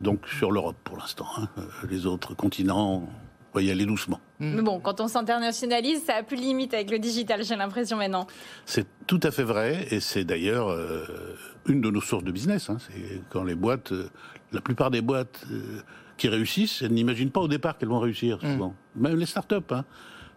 donc 0.00 0.26
sur 0.28 0.52
l'Europe 0.52 0.76
pour 0.84 0.96
l'instant. 0.96 1.26
hein. 1.38 1.48
Euh, 1.58 1.62
Les 1.90 2.06
autres 2.06 2.34
continents, 2.34 3.08
on 3.52 3.56
va 3.58 3.62
y 3.62 3.70
aller 3.70 3.86
doucement. 3.86 4.20
Mais 4.38 4.60
bon, 4.62 4.80
quand 4.80 5.00
on 5.00 5.08
s'internationalise, 5.08 6.04
ça 6.04 6.16
a 6.16 6.22
plus 6.22 6.36
de 6.36 6.42
limite 6.42 6.74
avec 6.74 6.90
le 6.90 6.98
digital, 6.98 7.42
j'ai 7.42 7.56
l'impression 7.56 7.96
maintenant. 7.96 8.26
C'est 8.66 8.86
tout 9.06 9.20
à 9.22 9.30
fait 9.30 9.44
vrai 9.44 9.86
et 9.90 10.00
c'est 10.00 10.24
d'ailleurs 10.24 10.68
euh, 10.68 11.04
une 11.66 11.80
de 11.80 11.90
nos 11.90 12.02
sources 12.02 12.24
de 12.24 12.32
business. 12.32 12.68
hein. 12.68 12.76
C'est 12.80 13.22
quand 13.30 13.44
les 13.44 13.54
boîtes, 13.54 13.92
euh, 13.92 14.10
la 14.52 14.60
plupart 14.60 14.90
des 14.90 15.00
boîtes 15.00 15.46
euh, 15.50 15.80
qui 16.18 16.28
réussissent, 16.28 16.82
elles 16.82 16.92
n'imaginent 16.92 17.30
pas 17.30 17.40
au 17.40 17.48
départ 17.48 17.78
qu'elles 17.78 17.88
vont 17.88 17.98
réussir 18.00 18.38
souvent. 18.40 18.74
Même 18.94 19.16
les 19.18 19.26
startups. 19.26 19.54
Hein. 19.70 19.84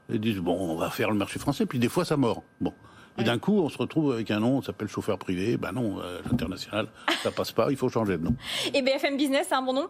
Elles 0.09 0.19
disent 0.19 0.39
bon, 0.39 0.57
on 0.57 0.75
va 0.77 0.89
faire 0.89 1.09
le 1.11 1.17
marché 1.17 1.37
français, 1.39 1.65
puis 1.65 1.77
des 1.79 1.89
fois 1.89 2.05
ça 2.05 2.15
mord. 2.15 2.43
Bon. 2.61 2.73
Et 3.19 3.23
d'un 3.23 3.37
coup, 3.39 3.59
on 3.59 3.69
se 3.69 3.77
retrouve 3.77 4.13
avec 4.13 4.29
un 4.31 4.39
nom, 4.39 4.57
on 4.57 4.61
s'appelle 4.61 4.87
chauffeur 4.87 5.17
privé. 5.17 5.57
Ben 5.57 5.71
non, 5.71 5.99
euh, 5.99 6.19
l'international, 6.29 6.87
ça 7.23 7.31
passe 7.31 7.51
pas, 7.51 7.67
il 7.71 7.77
faut 7.77 7.89
changer 7.89 8.17
de 8.17 8.23
nom. 8.23 8.35
Et 8.73 8.81
BFM 8.81 9.17
Business, 9.17 9.47
c'est 9.49 9.55
un 9.55 9.61
bon 9.61 9.73
nom? 9.73 9.87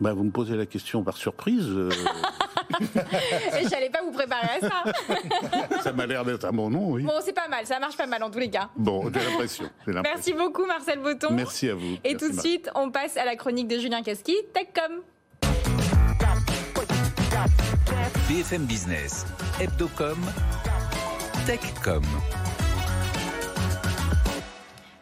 Ben, 0.00 0.12
vous 0.14 0.24
me 0.24 0.30
posez 0.30 0.56
la 0.56 0.66
question 0.66 1.04
par 1.04 1.16
surprise. 1.16 1.66
euh, 1.68 1.90
J'allais 3.70 3.90
pas 3.90 4.02
vous 4.02 4.10
préparer 4.10 4.48
à 4.60 4.68
ça. 4.68 5.80
ça 5.82 5.92
m'a 5.92 6.06
l'air 6.06 6.24
d'être 6.24 6.44
un 6.44 6.50
bon 6.52 6.70
nom, 6.70 6.90
oui. 6.92 7.02
Bon, 7.04 7.12
c'est 7.22 7.32
pas 7.34 7.46
mal, 7.48 7.64
ça 7.66 7.78
marche 7.78 7.96
pas 7.96 8.06
mal 8.06 8.22
en 8.22 8.30
tous 8.30 8.38
les 8.40 8.50
cas. 8.50 8.68
Bon, 8.76 9.04
j'ai 9.12 9.20
l'impression. 9.30 9.64
j'ai 9.86 9.92
l'impression. 9.92 10.16
Merci 10.16 10.32
beaucoup 10.32 10.66
Marcel 10.66 10.98
Botton. 11.00 11.28
Merci 11.32 11.68
à 11.68 11.74
vous. 11.74 11.94
Et 12.02 12.14
Merci, 12.14 12.16
tout 12.16 12.28
de 12.30 12.34
Marc. 12.34 12.46
suite, 12.46 12.70
on 12.74 12.90
passe 12.90 13.16
à 13.16 13.24
la 13.24 13.36
chronique 13.36 13.68
de 13.68 13.78
Julien 13.78 14.02
Casqui, 14.02 14.34
TechCom. 14.52 15.02
BFM 18.28 18.64
Business, 18.64 19.26
Hebdocom, 19.60 20.16
Techcom. 21.46 22.02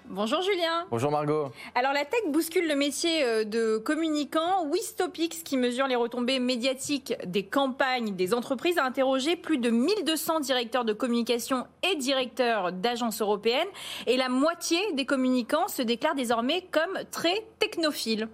Bonjour 0.06 0.40
Julien. 0.42 0.87
Bonjour 0.90 1.11
Margot. 1.11 1.50
Alors 1.75 1.92
la 1.92 2.04
tech 2.04 2.20
bouscule 2.28 2.66
le 2.66 2.76
métier 2.76 3.25
euh, 3.25 3.44
de 3.44 3.76
communicant. 3.76 4.66
Wistopix, 4.66 5.42
qui 5.42 5.59
mesure 5.59 5.87
les 5.87 5.97
retombées 5.97 6.38
médiatiques 6.38 7.14
des 7.26 7.44
campagnes 7.44 8.16
des 8.16 8.32
entreprises, 8.32 8.78
a 8.78 8.85
interrogé 8.85 9.37
plus 9.37 9.59
de 9.59 9.68
1200 9.70 10.40
directeurs 10.40 10.87
de 10.87 10.94
communication 10.94 11.66
et 11.82 11.97
directeurs 11.97 12.73
d'agences 12.73 13.20
européennes. 13.20 13.68
Et 14.06 14.16
la 14.16 14.30
moitié 14.30 14.78
des 14.94 15.04
communicants 15.04 15.68
se 15.68 15.82
déclarent 15.82 16.14
désormais 16.14 16.66
comme 16.70 17.04
très 17.11 17.44
technophiles. 17.59 18.28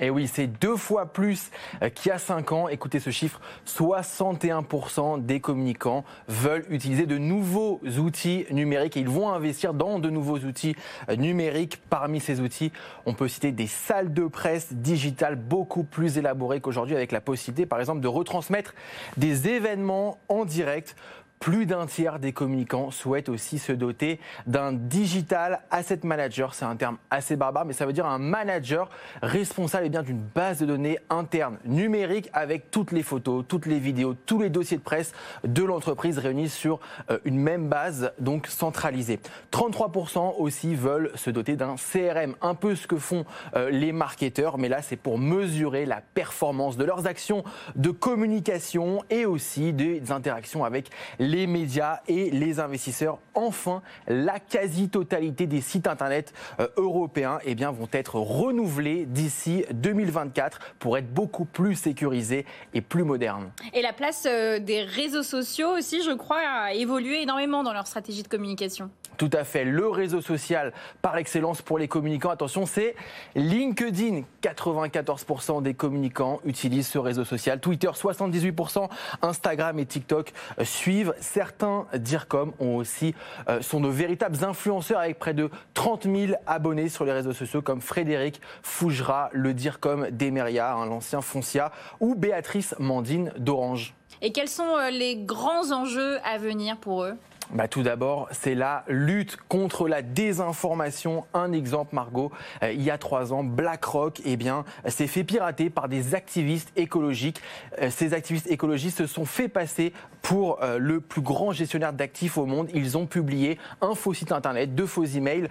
Et 0.00 0.10
oui, 0.10 0.28
c'est 0.28 0.46
deux 0.46 0.76
fois 0.76 1.12
plus 1.12 1.50
euh, 1.82 1.88
qu'il 1.88 2.10
y 2.10 2.12
a 2.12 2.18
cinq 2.18 2.52
ans. 2.52 2.68
Écoutez 2.68 3.00
ce 3.00 3.10
chiffre, 3.10 3.40
61% 3.66 5.24
des 5.24 5.40
communicants 5.40 6.04
veulent 6.28 6.66
utiliser 6.70 7.06
de 7.06 7.18
nouveaux 7.18 7.80
outils 7.98 8.46
numériques 8.50 8.96
et 8.96 9.00
ils 9.00 9.08
vont 9.08 9.30
investir 9.30 9.74
dans 9.74 9.98
de 9.98 10.10
nouveaux 10.10 10.38
outils 10.38 10.76
euh, 11.08 11.16
numériques. 11.16 11.80
Parmi 11.90 12.20
ces 12.20 12.40
outils, 12.40 12.72
on 13.06 13.14
peut 13.14 13.28
citer 13.28 13.52
des 13.52 13.66
salles 13.66 14.12
de 14.12 14.26
presse 14.26 14.72
digitales 14.72 15.36
beaucoup 15.36 15.84
plus 15.84 16.18
élaborées 16.18 16.60
qu'aujourd'hui 16.60 16.94
avec 16.94 17.12
la 17.12 17.20
possibilité, 17.20 17.66
par 17.66 17.80
exemple, 17.80 18.00
de 18.00 18.08
retransmettre 18.08 18.74
des 19.16 19.48
événements 19.48 20.18
en 20.28 20.44
direct 20.44 20.94
plus 21.40 21.66
d'un 21.66 21.86
tiers 21.86 22.18
des 22.18 22.32
communicants 22.32 22.90
souhaitent 22.90 23.28
aussi 23.28 23.58
se 23.58 23.72
doter 23.72 24.18
d'un 24.46 24.72
digital 24.72 25.60
asset 25.70 26.00
manager. 26.02 26.54
C'est 26.54 26.64
un 26.64 26.76
terme 26.76 26.98
assez 27.10 27.36
barbare, 27.36 27.64
mais 27.64 27.72
ça 27.72 27.86
veut 27.86 27.92
dire 27.92 28.06
un 28.06 28.18
manager 28.18 28.90
responsable 29.22 29.86
eh 29.86 29.90
bien 29.90 30.02
d'une 30.02 30.20
base 30.20 30.58
de 30.58 30.66
données 30.66 30.98
interne 31.10 31.58
numérique 31.64 32.28
avec 32.32 32.70
toutes 32.70 32.92
les 32.92 33.02
photos, 33.02 33.44
toutes 33.46 33.66
les 33.66 33.78
vidéos, 33.78 34.14
tous 34.26 34.40
les 34.40 34.50
dossiers 34.50 34.76
de 34.76 34.82
presse 34.82 35.12
de 35.44 35.62
l'entreprise 35.62 36.18
réunis 36.18 36.48
sur 36.48 36.80
euh, 37.10 37.18
une 37.24 37.38
même 37.38 37.68
base, 37.68 38.12
donc 38.18 38.46
centralisée. 38.46 39.20
33% 39.52 40.34
aussi 40.38 40.74
veulent 40.74 41.12
se 41.14 41.30
doter 41.30 41.56
d'un 41.56 41.76
CRM, 41.76 42.34
un 42.42 42.54
peu 42.54 42.74
ce 42.74 42.86
que 42.86 42.96
font 42.96 43.24
euh, 43.54 43.70
les 43.70 43.92
marketeurs, 43.92 44.58
mais 44.58 44.68
là 44.68 44.82
c'est 44.82 44.96
pour 44.96 45.18
mesurer 45.18 45.86
la 45.86 46.00
performance 46.00 46.76
de 46.76 46.84
leurs 46.84 47.06
actions 47.06 47.44
de 47.76 47.90
communication 47.90 49.02
et 49.10 49.26
aussi 49.26 49.72
des 49.72 50.10
interactions 50.10 50.64
avec 50.64 50.90
les 51.18 51.27
les 51.28 51.46
médias 51.46 52.00
et 52.08 52.30
les 52.30 52.58
investisseurs. 52.58 53.18
Enfin, 53.34 53.82
la 54.06 54.40
quasi-totalité 54.40 55.46
des 55.46 55.60
sites 55.60 55.86
internet 55.86 56.32
euh, 56.58 56.68
européens 56.76 57.38
eh 57.44 57.54
bien, 57.54 57.70
vont 57.70 57.88
être 57.92 58.16
renouvelés 58.16 59.04
d'ici 59.04 59.64
2024 59.72 60.60
pour 60.78 60.96
être 60.96 61.12
beaucoup 61.12 61.44
plus 61.44 61.74
sécurisés 61.74 62.46
et 62.72 62.80
plus 62.80 63.04
modernes. 63.04 63.50
Et 63.74 63.82
la 63.82 63.92
place 63.92 64.26
euh, 64.26 64.58
des 64.58 64.82
réseaux 64.82 65.22
sociaux 65.22 65.76
aussi, 65.76 66.02
je 66.02 66.12
crois, 66.12 66.40
a 66.40 66.72
évolué 66.72 67.22
énormément 67.22 67.62
dans 67.62 67.72
leur 67.72 67.86
stratégie 67.86 68.22
de 68.22 68.28
communication. 68.28 68.90
Tout 69.18 69.30
à 69.32 69.42
fait. 69.42 69.64
Le 69.64 69.88
réseau 69.88 70.20
social 70.20 70.72
par 71.02 71.16
excellence 71.16 71.60
pour 71.60 71.76
les 71.76 71.88
communicants, 71.88 72.30
attention, 72.30 72.66
c'est 72.66 72.94
LinkedIn. 73.34 74.22
94% 74.42 75.60
des 75.60 75.74
communicants 75.74 76.40
utilisent 76.44 76.86
ce 76.86 76.98
réseau 76.98 77.24
social. 77.24 77.58
Twitter, 77.58 77.88
78%. 77.88 78.88
Instagram 79.22 79.76
et 79.80 79.86
TikTok 79.86 80.32
suivent. 80.62 81.14
Certains 81.18 81.86
DIRCOM 81.94 82.52
ont 82.60 82.76
aussi, 82.76 83.16
euh, 83.48 83.60
sont 83.60 83.80
de 83.80 83.88
véritables 83.88 84.44
influenceurs 84.44 85.00
avec 85.00 85.18
près 85.18 85.34
de 85.34 85.50
30 85.74 86.04
000 86.04 86.38
abonnés 86.46 86.88
sur 86.88 87.04
les 87.04 87.12
réseaux 87.12 87.32
sociaux 87.32 87.60
comme 87.60 87.80
Frédéric 87.80 88.40
Fougera, 88.62 89.30
le 89.32 89.52
DIRCOM 89.52 90.10
d'Emeria, 90.10 90.74
hein, 90.74 90.86
l'ancien 90.86 91.22
Foncia, 91.22 91.72
ou 91.98 92.14
Béatrice 92.14 92.76
Mandine 92.78 93.32
d'Orange. 93.36 93.94
Et 94.22 94.30
quels 94.30 94.48
sont 94.48 94.76
euh, 94.76 94.90
les 94.90 95.16
grands 95.16 95.72
enjeux 95.72 96.18
à 96.24 96.38
venir 96.38 96.76
pour 96.76 97.02
eux? 97.02 97.14
Bah, 97.52 97.66
tout 97.66 97.82
d'abord, 97.82 98.28
c'est 98.30 98.54
la 98.54 98.84
lutte 98.88 99.38
contre 99.48 99.88
la 99.88 100.02
désinformation. 100.02 101.24
Un 101.32 101.52
exemple, 101.52 101.94
Margot, 101.94 102.30
euh, 102.62 102.72
il 102.72 102.82
y 102.82 102.90
a 102.90 102.98
trois 102.98 103.32
ans, 103.32 103.42
BlackRock 103.42 104.20
eh 104.26 104.36
bien, 104.36 104.64
s'est 104.86 105.06
fait 105.06 105.24
pirater 105.24 105.70
par 105.70 105.88
des 105.88 106.14
activistes 106.14 106.70
écologiques. 106.76 107.40
Euh, 107.80 107.88
ces 107.90 108.12
activistes 108.12 108.50
écologistes 108.50 108.98
se 108.98 109.06
sont 109.06 109.24
fait 109.24 109.48
passer 109.48 109.94
pour 110.20 110.62
euh, 110.62 110.78
le 110.78 111.00
plus 111.00 111.22
grand 111.22 111.52
gestionnaire 111.52 111.94
d'actifs 111.94 112.36
au 112.36 112.44
monde. 112.44 112.68
Ils 112.74 112.98
ont 112.98 113.06
publié 113.06 113.58
un 113.80 113.94
faux 113.94 114.12
site 114.12 114.32
internet, 114.32 114.74
deux 114.74 114.86
faux 114.86 115.04
emails 115.04 115.48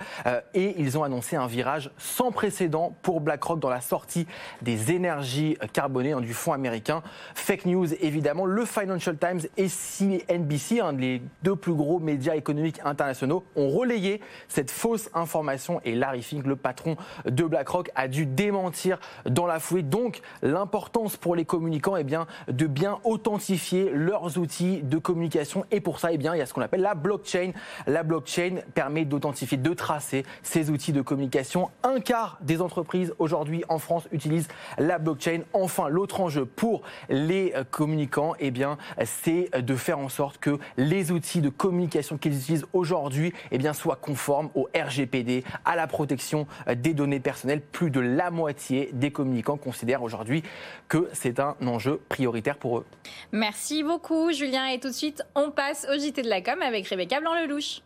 et 0.54 0.76
ils 0.80 0.98
ont 0.98 1.04
annoncé 1.04 1.36
un 1.36 1.48
virage 1.48 1.90
sans 1.98 2.32
précédent 2.32 2.96
pour 3.02 3.22
BlackRock 3.22 3.60
dans 3.60 3.70
la 3.70 3.82
sortie 3.82 4.28
des 4.62 4.92
énergies 4.92 5.58
carbonées 5.74 6.12
hein, 6.12 6.22
du 6.22 6.34
fonds 6.34 6.54
américain. 6.54 7.02
Fake 7.34 7.66
news, 7.66 7.92
évidemment. 8.02 8.46
Le 8.46 8.66
Financial 8.66 9.18
Times 9.18 9.42
et 9.56 9.68
CNBC, 9.68 10.80
un 10.82 10.94
des 10.94 11.22
deux 11.44 11.56
plus 11.56 11.74
gros 11.74 11.87
médias 12.00 12.36
économiques 12.36 12.80
internationaux 12.84 13.44
ont 13.56 13.70
relayé 13.70 14.22
cette 14.48 14.72
fausse 14.72 15.10
information 15.14 15.82
et 15.86 15.96
Larry 15.96 16.22
Fink, 16.22 16.46
le 16.46 16.56
patron 16.56 16.96
de 17.26 17.44
BlackRock, 17.44 17.90
a 17.96 18.08
dû 18.08 18.26
démentir 18.26 19.00
dans 19.26 19.46
la 19.46 19.60
foulée. 19.60 19.84
Donc 19.84 20.22
l'importance 20.42 21.18
pour 21.18 21.36
les 21.36 21.46
communicants 21.46 21.96
eh 21.96 22.04
bien, 22.04 22.28
de 22.48 22.68
bien 22.68 23.00
authentifier 23.04 23.90
leurs 23.94 24.38
outils 24.38 24.82
de 24.84 24.98
communication 24.98 25.66
et 25.72 25.82
pour 25.82 26.00
ça 26.00 26.12
eh 26.12 26.18
bien, 26.18 26.36
il 26.36 26.40
y 26.40 26.42
a 26.42 26.46
ce 26.46 26.54
qu'on 26.54 26.62
appelle 26.62 26.82
la 26.82 26.96
blockchain. 26.96 27.52
La 27.86 28.04
blockchain 28.04 28.58
permet 28.74 29.06
d'authentifier, 29.06 29.58
de 29.58 29.74
tracer 29.74 30.26
ces 30.44 30.70
outils 30.70 30.94
de 30.94 31.02
communication. 31.02 31.70
Un 31.84 32.00
quart 32.00 32.38
des 32.42 32.62
entreprises 32.62 33.14
aujourd'hui 33.20 33.64
en 33.70 33.80
France 33.80 34.08
utilisent 34.12 34.48
la 34.78 34.98
blockchain. 34.98 35.42
Enfin, 35.54 35.88
l'autre 35.88 36.22
enjeu 36.22 36.46
pour 36.46 36.82
les 37.10 37.54
communicants, 37.72 38.34
eh 38.40 38.52
bien, 38.52 38.78
c'est 39.04 39.50
de 39.58 39.76
faire 39.76 40.00
en 40.00 40.10
sorte 40.10 40.38
que 40.38 40.60
les 40.78 41.12
outils 41.12 41.42
de 41.42 41.50
communication 41.50 41.77
communication 41.78 42.18
qu'ils 42.18 42.36
utilisent 42.36 42.66
aujourd'hui 42.74 43.34
eh 43.52 43.60
bien, 43.60 43.74
soit 43.74 43.98
conforme 43.98 44.50
au 44.56 44.68
RGPD, 44.76 45.44
à 45.64 45.76
la 45.76 45.86
protection 45.86 46.48
euh, 46.68 46.74
des 46.74 46.96
données 46.96 47.20
personnelles. 47.20 47.62
Plus 47.62 47.92
de 47.92 48.00
la 48.00 48.32
moitié 48.32 48.90
des 48.94 49.12
communicants 49.12 49.58
considèrent 49.58 50.02
aujourd'hui 50.02 50.42
que 50.88 51.08
c'est 51.14 51.40
un 51.40 51.56
enjeu 51.62 52.02
prioritaire 52.10 52.58
pour 52.58 52.80
eux. 52.80 52.86
Merci 53.32 53.84
beaucoup 53.84 54.32
Julien 54.32 54.66
et 54.68 54.80
tout 54.80 54.88
de 54.88 54.94
suite 54.94 55.24
on 55.36 55.52
passe 55.52 55.86
au 55.94 56.00
JT 56.00 56.24
de 56.24 56.30
la 56.30 56.42
com 56.42 56.62
avec 56.62 56.88
Rebecca 56.88 57.20
Blanc-Lelouch. 57.20 57.82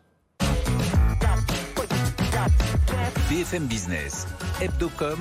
BFM 3.30 3.66
Business, 3.66 4.28
Hebdocom, 4.62 5.20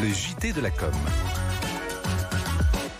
le 0.00 0.08
JT 0.08 0.52
de 0.52 0.60
la 0.60 0.70
com. 0.70 0.92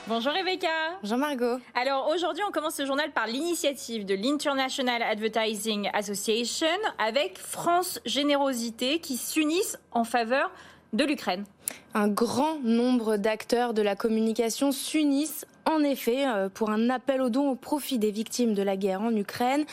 Bonjour 0.08 0.32
Rebecca. 0.32 0.68
Bonjour 1.02 1.18
Margot. 1.18 1.58
Alors 1.74 2.08
aujourd'hui, 2.08 2.42
on 2.48 2.50
commence 2.50 2.76
ce 2.76 2.86
journal 2.86 3.10
par 3.12 3.26
l'initiative 3.26 4.06
de 4.06 4.14
l'International 4.14 5.02
Advertising 5.02 5.90
Association 5.92 6.66
avec 6.96 7.36
France 7.36 8.00
Générosité 8.06 9.00
qui 9.00 9.18
s'unissent 9.18 9.78
en 9.92 10.04
faveur 10.04 10.50
de 10.94 11.04
l'Ukraine. 11.04 11.44
Un 11.92 12.08
grand 12.08 12.58
nombre 12.60 13.18
d'acteurs 13.18 13.74
de 13.74 13.82
la 13.82 13.96
communication 13.96 14.72
s'unissent 14.72 15.44
en 15.68 15.82
effet, 15.84 16.26
euh, 16.26 16.48
pour 16.48 16.70
un 16.70 16.88
appel 16.90 17.20
aux 17.20 17.28
dons 17.28 17.50
au 17.50 17.54
profit 17.54 17.98
des 17.98 18.10
victimes 18.10 18.54
de 18.54 18.62
la 18.62 18.76
guerre 18.76 19.02
en 19.02 19.14
Ukraine, 19.14 19.64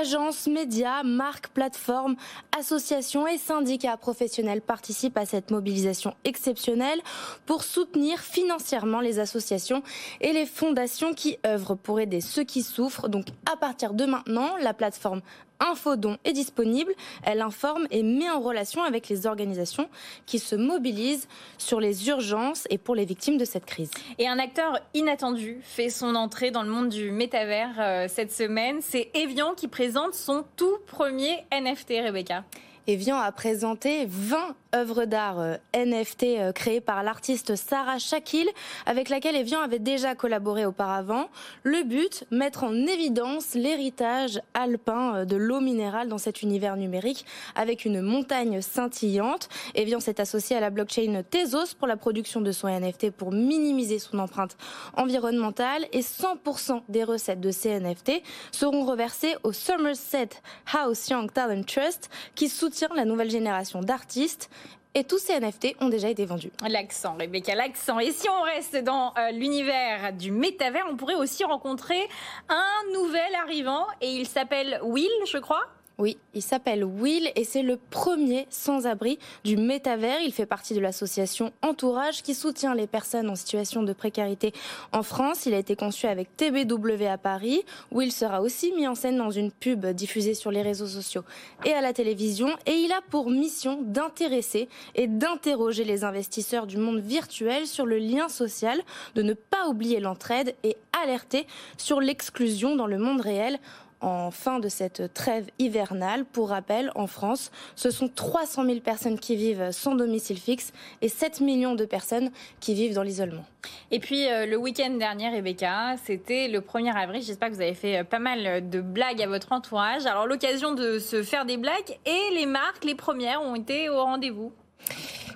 agences, 0.00 0.46
médias, 0.46 1.02
marques, 1.02 1.48
plateformes, 1.48 2.16
associations 2.58 3.26
et 3.26 3.36
syndicats 3.36 3.96
professionnels 3.96 4.62
participent 4.62 5.18
à 5.18 5.26
cette 5.26 5.50
mobilisation 5.50 6.14
exceptionnelle 6.24 7.00
pour 7.46 7.62
soutenir 7.62 8.20
financièrement 8.20 9.00
les 9.00 9.18
associations 9.18 9.82
et 10.20 10.32
les 10.32 10.46
fondations 10.46 11.12
qui 11.12 11.38
œuvrent 11.46 11.76
pour 11.76 12.00
aider 12.00 12.20
ceux 12.20 12.44
qui 12.44 12.62
souffrent. 12.62 13.08
Donc 13.08 13.26
à 13.52 13.56
partir 13.56 13.92
de 13.92 14.06
maintenant, 14.06 14.56
la 14.62 14.72
plateforme 14.72 15.20
Infodon 15.64 16.18
est 16.24 16.32
disponible. 16.32 16.92
Elle 17.22 17.40
informe 17.40 17.86
et 17.90 18.02
met 18.02 18.30
en 18.30 18.40
relation 18.40 18.82
avec 18.82 19.08
les 19.08 19.26
organisations 19.26 19.88
qui 20.26 20.38
se 20.38 20.56
mobilisent 20.56 21.28
sur 21.58 21.80
les 21.80 22.08
urgences 22.08 22.66
et 22.70 22.78
pour 22.78 22.94
les 22.94 23.04
victimes 23.04 23.38
de 23.38 23.44
cette 23.44 23.64
crise. 23.64 23.90
Et 24.18 24.28
un 24.28 24.38
acteur 24.38 24.78
inattendu 24.94 25.58
fait 25.62 25.88
son 25.88 26.14
entrée 26.14 26.50
dans 26.50 26.62
le 26.62 26.70
monde 26.70 26.88
du 26.88 27.10
métavers 27.10 27.74
euh, 27.78 28.06
cette 28.08 28.32
semaine. 28.32 28.78
C'est 28.80 29.10
Evian 29.14 29.54
qui 29.54 29.68
présente 29.68 30.14
son 30.14 30.44
tout 30.56 30.78
premier 30.86 31.44
NFT, 31.52 32.04
Rebecca. 32.04 32.44
Evian 32.86 33.16
a 33.16 33.32
présenté 33.32 34.04
20 34.06 34.56
œuvre 34.74 35.04
d'art 35.04 35.40
euh, 35.40 35.56
NFT 35.74 36.24
euh, 36.24 36.52
créée 36.52 36.80
par 36.80 37.02
l'artiste 37.02 37.56
Sarah 37.56 37.98
Shakil, 37.98 38.48
avec 38.84 39.08
laquelle 39.08 39.36
Evian 39.36 39.60
avait 39.60 39.78
déjà 39.78 40.14
collaboré 40.14 40.66
auparavant. 40.66 41.28
Le 41.62 41.84
but, 41.84 42.24
mettre 42.30 42.64
en 42.64 42.74
évidence 42.74 43.54
l'héritage 43.54 44.40
alpin 44.52 45.16
euh, 45.16 45.24
de 45.24 45.36
l'eau 45.36 45.60
minérale 45.60 46.08
dans 46.08 46.18
cet 46.18 46.42
univers 46.42 46.76
numérique, 46.76 47.24
avec 47.54 47.84
une 47.84 48.02
montagne 48.02 48.60
scintillante. 48.60 49.48
Evian 49.74 50.00
s'est 50.00 50.20
associé 50.20 50.56
à 50.56 50.60
la 50.60 50.70
blockchain 50.70 51.22
Tezos 51.30 51.74
pour 51.78 51.86
la 51.86 51.96
production 51.96 52.40
de 52.40 52.52
son 52.52 52.68
NFT 52.68 53.12
pour 53.12 53.32
minimiser 53.32 53.98
son 53.98 54.18
empreinte 54.18 54.56
environnementale 54.96 55.86
et 55.92 56.00
100% 56.00 56.82
des 56.88 57.04
recettes 57.04 57.40
de 57.40 57.50
ces 57.50 57.80
NFT 57.80 58.22
seront 58.52 58.84
reversées 58.84 59.36
au 59.42 59.52
Somerset 59.52 60.30
House 60.72 61.08
Young 61.08 61.32
Talent 61.32 61.62
Trust 61.62 62.10
qui 62.34 62.48
soutient 62.48 62.73
la 62.94 63.04
nouvelle 63.04 63.30
génération 63.30 63.80
d'artistes 63.80 64.50
et 64.94 65.04
tous 65.04 65.18
ces 65.18 65.38
NFT 65.40 65.76
ont 65.80 65.88
déjà 65.88 66.08
été 66.08 66.24
vendus. 66.24 66.52
L'accent, 66.68 67.16
Rebecca, 67.18 67.54
l'accent. 67.54 67.98
Et 67.98 68.12
si 68.12 68.28
on 68.28 68.42
reste 68.42 68.76
dans 68.76 69.12
euh, 69.18 69.32
l'univers 69.32 70.12
du 70.12 70.30
métavers, 70.30 70.84
on 70.88 70.96
pourrait 70.96 71.16
aussi 71.16 71.44
rencontrer 71.44 72.08
un 72.48 72.92
nouvel 72.92 73.34
arrivant 73.42 73.86
et 74.00 74.08
il 74.08 74.26
s'appelle 74.26 74.78
Will, 74.82 75.10
je 75.26 75.38
crois. 75.38 75.64
Oui, 75.96 76.16
il 76.34 76.42
s'appelle 76.42 76.82
Will 76.82 77.30
et 77.36 77.44
c'est 77.44 77.62
le 77.62 77.76
premier 77.76 78.48
sans-abri 78.50 79.20
du 79.44 79.56
métavers. 79.56 80.20
Il 80.24 80.32
fait 80.32 80.44
partie 80.44 80.74
de 80.74 80.80
l'association 80.80 81.52
Entourage 81.62 82.22
qui 82.22 82.34
soutient 82.34 82.74
les 82.74 82.88
personnes 82.88 83.30
en 83.30 83.36
situation 83.36 83.84
de 83.84 83.92
précarité 83.92 84.52
en 84.90 85.04
France. 85.04 85.46
Il 85.46 85.54
a 85.54 85.58
été 85.58 85.76
conçu 85.76 86.06
avec 86.06 86.36
TBW 86.36 87.06
à 87.08 87.16
Paris. 87.16 87.62
Will 87.92 88.10
sera 88.10 88.42
aussi 88.42 88.72
mis 88.72 88.88
en 88.88 88.96
scène 88.96 89.18
dans 89.18 89.30
une 89.30 89.52
pub 89.52 89.86
diffusée 89.86 90.34
sur 90.34 90.50
les 90.50 90.62
réseaux 90.62 90.88
sociaux 90.88 91.22
et 91.64 91.72
à 91.72 91.80
la 91.80 91.92
télévision. 91.92 92.48
Et 92.66 92.72
il 92.72 92.90
a 92.90 93.00
pour 93.10 93.30
mission 93.30 93.80
d'intéresser 93.80 94.68
et 94.96 95.06
d'interroger 95.06 95.84
les 95.84 96.02
investisseurs 96.02 96.66
du 96.66 96.76
monde 96.76 96.98
virtuel 96.98 97.68
sur 97.68 97.86
le 97.86 97.98
lien 97.98 98.28
social, 98.28 98.80
de 99.14 99.22
ne 99.22 99.32
pas 99.32 99.68
oublier 99.68 100.00
l'entraide 100.00 100.56
et 100.64 100.76
alerter 101.04 101.46
sur 101.76 102.00
l'exclusion 102.00 102.74
dans 102.74 102.88
le 102.88 102.98
monde 102.98 103.20
réel 103.20 103.60
en 104.04 104.30
fin 104.30 104.58
de 104.60 104.68
cette 104.68 105.14
trêve 105.14 105.46
hivernale. 105.58 106.24
Pour 106.24 106.50
rappel, 106.50 106.92
en 106.94 107.06
France, 107.06 107.50
ce 107.74 107.90
sont 107.90 108.08
300 108.08 108.64
000 108.66 108.80
personnes 108.80 109.18
qui 109.18 109.34
vivent 109.34 109.70
sans 109.72 109.94
domicile 109.94 110.38
fixe 110.38 110.72
et 111.00 111.08
7 111.08 111.40
millions 111.40 111.74
de 111.74 111.84
personnes 111.86 112.30
qui 112.60 112.74
vivent 112.74 112.94
dans 112.94 113.02
l'isolement. 113.02 113.44
Et 113.90 114.00
puis 114.00 114.28
euh, 114.28 114.44
le 114.44 114.56
week-end 114.56 114.90
dernier, 114.90 115.30
Rebecca, 115.30 115.96
c'était 116.04 116.48
le 116.48 116.60
1er 116.60 116.94
avril. 116.94 117.22
J'espère 117.22 117.48
que 117.48 117.54
vous 117.54 117.62
avez 117.62 117.74
fait 117.74 117.98
euh, 117.98 118.04
pas 118.04 118.18
mal 118.18 118.68
de 118.68 118.80
blagues 118.82 119.22
à 119.22 119.26
votre 119.26 119.52
entourage. 119.52 120.04
Alors 120.04 120.26
l'occasion 120.26 120.74
de 120.74 120.98
se 120.98 121.22
faire 121.22 121.46
des 121.46 121.56
blagues 121.56 121.98
et 122.04 122.34
les 122.34 122.46
marques, 122.46 122.84
les 122.84 122.94
premières, 122.94 123.40
ont 123.42 123.54
été 123.54 123.88
au 123.88 124.02
rendez-vous. 124.02 124.52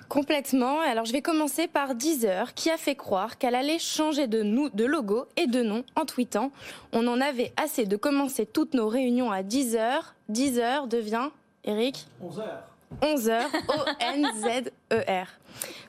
Complètement. 0.09 0.79
Alors 0.81 1.05
je 1.05 1.13
vais 1.13 1.21
commencer 1.21 1.67
par 1.67 1.93
Deezer 1.93 2.55
qui 2.55 2.71
a 2.71 2.77
fait 2.77 2.95
croire 2.95 3.37
qu'elle 3.37 3.53
allait 3.53 3.77
changer 3.77 4.25
de, 4.25 4.41
nous, 4.41 4.69
de 4.69 4.83
logo 4.83 5.27
et 5.37 5.45
de 5.45 5.61
nom 5.61 5.83
en 5.95 6.05
tweetant 6.05 6.51
On 6.93 7.07
en 7.07 7.21
avait 7.21 7.53
assez 7.57 7.85
de 7.85 7.95
commencer 7.95 8.47
toutes 8.47 8.73
nos 8.73 8.87
réunions 8.87 9.31
à 9.31 9.43
10h. 9.43 9.99
10h 10.31 10.87
devient, 10.87 11.29
Eric 11.63 12.07
11h. 12.23 12.43
11h, 13.03 13.45
O-N-Z-E-R. 13.67 15.27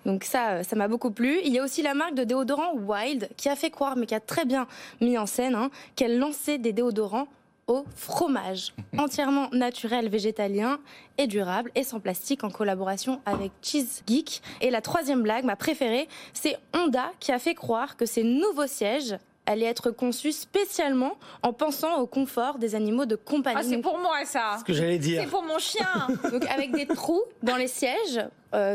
Donc 0.05 0.25
ça, 0.25 0.50
euh, 0.50 0.62
ça 0.62 0.77
m'a 0.77 0.87
beaucoup 0.87 1.11
plu. 1.11 1.41
Il 1.45 1.53
y 1.55 1.59
a 1.59 1.65
aussi 1.65 1.81
la 1.81 1.95
marque 1.95 2.15
de 2.15 2.25
déodorant 2.25 2.75
Wild 2.75 3.31
qui 3.39 3.49
a 3.49 3.57
fait 3.57 3.71
croire, 3.71 3.97
mais 3.97 4.05
qui 4.05 4.15
a 4.15 4.21
très 4.21 4.45
bien 4.45 4.67
mis 5.00 5.17
en 5.17 5.25
scène, 5.25 5.55
hein, 5.55 5.71
qu'elle 5.97 6.19
lançait 6.19 6.59
des 6.59 6.75
déodorants 6.75 7.27
au 7.71 7.85
fromage, 7.95 8.75
entièrement 8.99 9.49
naturel, 9.53 10.09
végétalien 10.09 10.81
et 11.19 11.29
durable 11.29 11.71
et 11.77 11.85
sans 11.85 12.00
plastique 12.00 12.43
en 12.43 12.50
collaboration 12.50 13.21
avec 13.25 13.53
Cheese 13.62 14.03
Geek. 14.07 14.43
Et 14.61 14.71
la 14.71 14.81
troisième 14.81 15.23
blague, 15.23 15.45
ma 15.45 15.55
préférée, 15.55 16.09
c'est 16.33 16.59
Honda 16.75 17.12
qui 17.21 17.31
a 17.31 17.39
fait 17.39 17.55
croire 17.55 17.97
que 17.97 18.07
ses 18.07 18.25
nouveaux 18.25 18.67
sièges 18.67 19.17
allaient 19.47 19.67
être 19.67 19.91
conçus 19.91 20.33
spécialement 20.33 21.12
en 21.43 21.53
pensant 21.53 21.99
au 21.99 22.07
confort 22.07 22.59
des 22.59 22.75
animaux 22.75 23.07
de 23.07 23.17
compagnie. 23.17 23.61
Ah, 23.61 23.65
c'est 23.65 23.79
pour 23.79 23.99
moi 23.99 24.25
ça. 24.25 24.57
Ce 24.59 24.65
que 24.65 24.73
j'allais 24.73 24.99
dire. 24.99 25.23
C'est 25.23 25.31
pour 25.31 25.43
mon 25.43 25.59
chien. 25.59 26.09
Donc 26.31 26.45
avec 26.47 26.73
des 26.73 26.87
trous 26.87 27.23
dans 27.43 27.57
les 27.57 27.69
sièges 27.69 28.21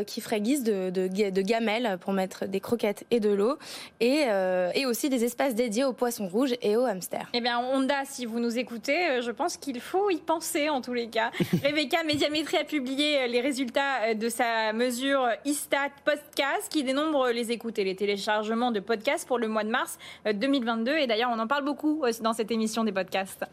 qui 0.08 0.22
ferait 0.22 0.42
guise 0.42 0.64
de, 0.64 0.90
de, 0.90 1.08
de, 1.08 1.42
gamelles 1.42 1.98
pour 2.02 2.14
mettre 2.14 2.46
des 2.46 2.60
croquettes 2.60 3.06
et 3.12 3.20
de 3.20 3.30
l'eau, 3.30 3.58
et, 4.00 4.24
euh, 4.28 4.72
et, 4.74 4.86
aussi 4.86 5.10
des 5.10 5.24
espaces 5.24 5.56
dédiés 5.56 5.84
aux 5.84 5.94
poissons 5.94 6.28
rouges 6.28 6.56
et 6.62 6.78
aux 6.78 6.86
hamsters. 6.86 7.30
Eh 7.34 7.42
bien, 7.42 7.60
Honda, 7.60 8.06
si 8.06 8.26
vous 8.26 8.40
nous 8.40 8.58
écoutez, 8.58 9.10
euh, 9.10 9.22
je 9.22 9.32
pense 9.32 9.58
qu'il 9.58 9.80
faut 9.80 10.10
y 10.10 10.18
penser 10.18 10.70
en 10.70 10.82
tous 10.82 10.94
les 10.94 11.08
cas. 11.08 11.32
Rebecca 11.64 12.04
Médiamétrie 12.04 12.58
a 12.58 12.64
publié 12.64 13.28
les 13.28 13.42
résultats 13.42 14.14
de 14.14 14.30
sa 14.30 14.74
mesure 14.74 15.28
Istat 15.46 15.92
Podcast 16.04 16.70
qui 16.70 16.84
dénombre 16.84 17.30
les 17.30 17.52
écoutes 17.52 17.80
et 17.80 17.84
les 17.84 17.96
téléchargements 17.96 18.72
de 18.72 18.80
podcasts 18.80 19.28
pour 19.28 19.40
le 19.40 19.48
mois 19.48 19.64
de 19.64 19.70
mars 19.70 19.98
2022. 20.32 20.98
Et 20.98 21.08
d'ailleurs, 21.08 21.32
on 21.34 21.40
en 21.40 21.48
parle 21.48 21.66
beaucoup 21.66 22.04
dans 22.22 22.34
cette 22.34 22.52
émission 22.52 22.84
des 22.84 22.92
podcasts. 22.92 23.46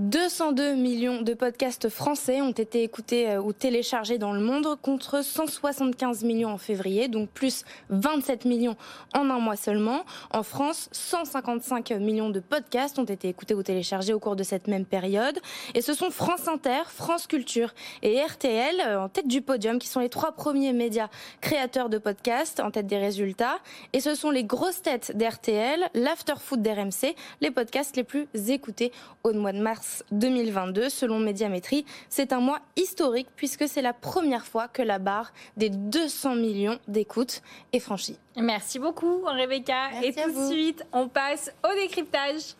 202 0.00 0.74
millions 0.74 1.22
de 1.22 1.34
podcasts 1.34 1.88
français 1.88 2.40
ont 2.40 2.52
été 2.52 2.82
écoutés 2.82 3.38
ou 3.38 3.52
téléchargés 3.52 4.18
dans 4.18 4.32
le 4.32 4.40
monde 4.40 4.76
contre 4.82 5.22
160 5.24 5.60
75 5.70 6.24
millions 6.24 6.50
en 6.50 6.58
février, 6.58 7.08
donc 7.08 7.28
plus 7.30 7.64
27 7.90 8.44
millions 8.44 8.76
en 9.14 9.30
un 9.30 9.38
mois 9.38 9.56
seulement. 9.56 10.04
En 10.32 10.42
France, 10.42 10.88
155 10.92 11.90
millions 11.92 12.30
de 12.30 12.40
podcasts 12.40 12.98
ont 12.98 13.04
été 13.04 13.28
écoutés 13.28 13.54
ou 13.54 13.62
téléchargés 13.62 14.12
au 14.12 14.18
cours 14.18 14.36
de 14.36 14.42
cette 14.42 14.68
même 14.68 14.84
période. 14.84 15.38
Et 15.74 15.82
ce 15.82 15.94
sont 15.94 16.10
France 16.10 16.48
Inter, 16.48 16.82
France 16.86 17.26
Culture 17.26 17.74
et 18.02 18.20
RTL 18.20 18.80
euh, 18.80 19.00
en 19.00 19.08
tête 19.08 19.28
du 19.28 19.42
podium, 19.42 19.78
qui 19.78 19.88
sont 19.88 20.00
les 20.00 20.08
trois 20.08 20.32
premiers 20.32 20.72
médias 20.72 21.08
créateurs 21.40 21.88
de 21.88 21.98
podcasts 21.98 22.60
en 22.60 22.70
tête 22.70 22.86
des 22.86 22.98
résultats. 22.98 23.58
Et 23.92 24.00
ce 24.00 24.14
sont 24.14 24.30
les 24.30 24.44
grosses 24.44 24.82
têtes 24.82 25.16
d'RTL, 25.16 25.88
l'afterfoot 25.94 26.60
d'RMC, 26.60 27.14
les 27.40 27.50
podcasts 27.50 27.96
les 27.96 28.04
plus 28.04 28.26
écoutés 28.48 28.92
au 29.24 29.32
mois 29.32 29.52
de 29.52 29.60
mars 29.60 29.89
2022. 30.12 30.88
Selon 30.88 31.18
Médiamétrie, 31.18 31.84
c'est 32.08 32.32
un 32.32 32.40
mois 32.40 32.60
historique 32.76 33.28
puisque 33.36 33.68
c'est 33.68 33.82
la 33.82 33.92
première 33.92 34.46
fois 34.46 34.68
que 34.68 34.82
la 34.82 34.98
barre 34.98 35.32
des 35.56 35.70
200 35.70 36.36
millions 36.36 36.78
d'écoutes 36.88 37.42
est 37.72 37.80
franchie. 37.80 38.18
Merci 38.36 38.78
beaucoup, 38.78 39.22
Rebecca. 39.24 39.90
Et 40.02 40.12
tout 40.12 40.32
de 40.32 40.46
suite, 40.52 40.84
on 40.92 41.08
passe 41.08 41.52
au 41.64 41.74
décryptage. 41.74 42.54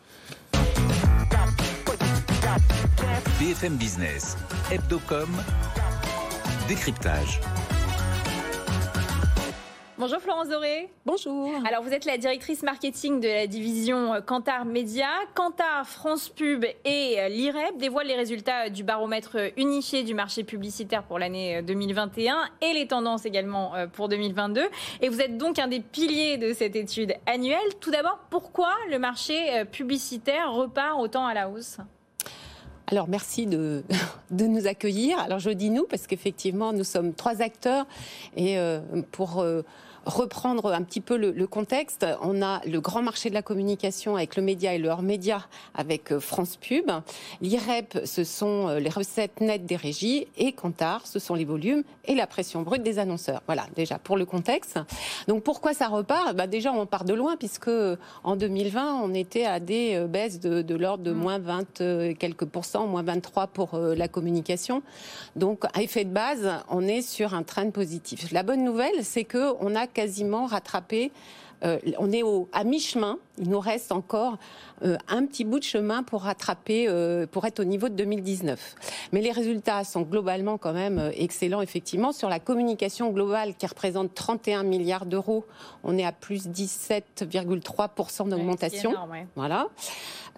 BFM 3.39 3.75
Business, 3.75 4.37
Hebdocom, 4.71 5.29
décryptage. 6.67 7.39
Bonjour 10.01 10.19
Florence 10.19 10.49
Doré. 10.49 10.89
Bonjour. 11.05 11.51
Alors 11.63 11.83
vous 11.83 11.93
êtes 11.93 12.05
la 12.05 12.17
directrice 12.17 12.63
marketing 12.63 13.19
de 13.19 13.27
la 13.27 13.45
division 13.45 14.19
Kantar 14.25 14.65
Média. 14.65 15.05
Kantar, 15.35 15.85
France 15.85 16.27
Pub 16.27 16.65
et 16.85 17.29
l'IREP 17.29 17.77
dévoilent 17.77 18.07
les 18.07 18.15
résultats 18.15 18.71
du 18.71 18.83
baromètre 18.83 19.37
unifié 19.57 20.01
du 20.01 20.15
marché 20.15 20.43
publicitaire 20.43 21.03
pour 21.03 21.19
l'année 21.19 21.61
2021 21.61 22.35
et 22.61 22.73
les 22.73 22.87
tendances 22.87 23.27
également 23.27 23.75
euh, 23.75 23.85
pour 23.85 24.09
2022. 24.09 24.63
Et 25.01 25.09
vous 25.09 25.21
êtes 25.21 25.37
donc 25.37 25.59
un 25.59 25.67
des 25.67 25.81
piliers 25.81 26.39
de 26.39 26.51
cette 26.51 26.75
étude 26.75 27.13
annuelle. 27.27 27.59
Tout 27.79 27.91
d'abord, 27.91 28.17
pourquoi 28.31 28.73
le 28.89 28.97
marché 28.97 29.59
euh, 29.59 29.65
publicitaire 29.65 30.51
repart 30.51 30.99
autant 30.99 31.27
à 31.27 31.35
la 31.35 31.47
hausse? 31.47 31.77
Alors 32.87 33.07
merci 33.07 33.45
de, 33.45 33.83
de 34.31 34.47
nous 34.47 34.65
accueillir. 34.65 35.19
Alors 35.19 35.37
je 35.37 35.51
dis 35.51 35.69
nous 35.69 35.85
parce 35.85 36.07
qu'effectivement 36.07 36.73
nous 36.73 36.83
sommes 36.83 37.13
trois 37.13 37.43
acteurs 37.43 37.85
et 38.35 38.57
euh, 38.57 38.79
pour 39.11 39.45
reprendre 40.05 40.73
un 40.73 40.81
petit 40.81 41.01
peu 41.01 41.17
le, 41.17 41.47
contexte, 41.47 42.05
on 42.21 42.41
a 42.41 42.61
le 42.65 42.79
grand 42.81 43.01
marché 43.01 43.29
de 43.29 43.35
la 43.35 43.41
communication 43.41 44.15
avec 44.15 44.35
le 44.35 44.43
média 44.43 44.73
et 44.73 44.77
le 44.77 44.89
hors-média 44.89 45.45
avec 45.75 46.11
euh, 46.11 46.19
France 46.19 46.57
Pub. 46.57 46.89
L'IREP, 47.41 47.99
ce 48.05 48.23
sont 48.23 48.67
euh, 48.67 48.79
les 48.79 48.89
recettes 48.89 49.41
nettes 49.41 49.65
des 49.65 49.75
régies 49.75 50.27
et 50.37 50.53
Kantar, 50.53 51.05
ce 51.05 51.19
sont 51.19 51.35
les 51.35 51.45
volumes 51.45 51.83
et 52.05 52.15
la 52.15 52.25
pression 52.25 52.61
brute 52.61 52.83
des 52.83 52.99
annonceurs. 52.99 53.41
Voilà, 53.45 53.65
déjà 53.75 53.99
pour 53.99 54.17
le 54.17 54.25
contexte. 54.25 54.79
Donc 55.27 55.43
pourquoi 55.43 55.73
ça 55.73 55.87
repart? 55.87 56.35
Bah 56.35 56.47
Déjà, 56.47 56.73
on 56.73 56.85
part 56.85 57.05
de 57.05 57.13
loin 57.13 57.37
puisque 57.37 57.67
euh, 57.67 57.95
en 58.23 58.35
2020, 58.35 59.01
on 59.03 59.13
était 59.13 59.45
à 59.45 59.59
des 59.59 60.05
baisses 60.07 60.39
de, 60.39 60.61
de 60.61 60.75
l'ordre 60.75 61.03
de 61.03 61.11
mm. 61.11 61.17
moins 61.17 61.39
20 61.39 62.15
quelques 62.17 62.45
pourcents, 62.45 62.87
moins 62.87 63.03
23 63.03 63.47
pour 63.47 63.77
la 63.77 64.07
communication. 64.07 64.81
Donc 65.35 65.63
à 65.73 65.81
effet 65.81 66.05
de 66.05 66.13
base, 66.13 66.49
on 66.69 66.87
est 66.87 67.01
sur 67.01 67.33
un 67.33 67.43
train 67.43 67.69
positif. 67.69 68.31
La 68.31 68.43
bonne 68.43 68.63
nouvelle, 68.63 69.03
c'est 69.03 69.23
que 69.23 69.53
on 69.59 69.75
a 69.75 69.87
quasiment 69.93 70.45
rattrapé. 70.45 71.11
Euh, 71.63 71.79
on 71.99 72.11
est 72.11 72.23
au, 72.23 72.49
à 72.53 72.63
mi-chemin. 72.63 73.17
Il 73.37 73.49
nous 73.49 73.59
reste 73.59 73.91
encore 73.91 74.37
euh, 74.83 74.97
un 75.07 75.25
petit 75.25 75.43
bout 75.43 75.59
de 75.59 75.63
chemin 75.63 76.03
pour 76.03 76.23
rattraper, 76.23 76.85
euh, 76.87 77.25
pour 77.27 77.45
être 77.45 77.59
au 77.59 77.63
niveau 77.63 77.89
de 77.89 77.95
2019. 77.95 78.75
Mais 79.11 79.21
les 79.21 79.31
résultats 79.31 79.83
sont 79.83 80.01
globalement 80.01 80.57
quand 80.57 80.73
même 80.73 81.11
excellents, 81.15 81.61
effectivement. 81.61 82.11
Sur 82.11 82.29
la 82.29 82.39
communication 82.39 83.11
globale, 83.11 83.55
qui 83.55 83.67
représente 83.67 84.13
31 84.13 84.63
milliards 84.63 85.05
d'euros, 85.05 85.45
on 85.83 85.97
est 85.97 86.05
à 86.05 86.11
plus 86.11 86.47
17,3% 86.47 88.29
d'augmentation. 88.29 88.93
Voilà. 89.35 89.67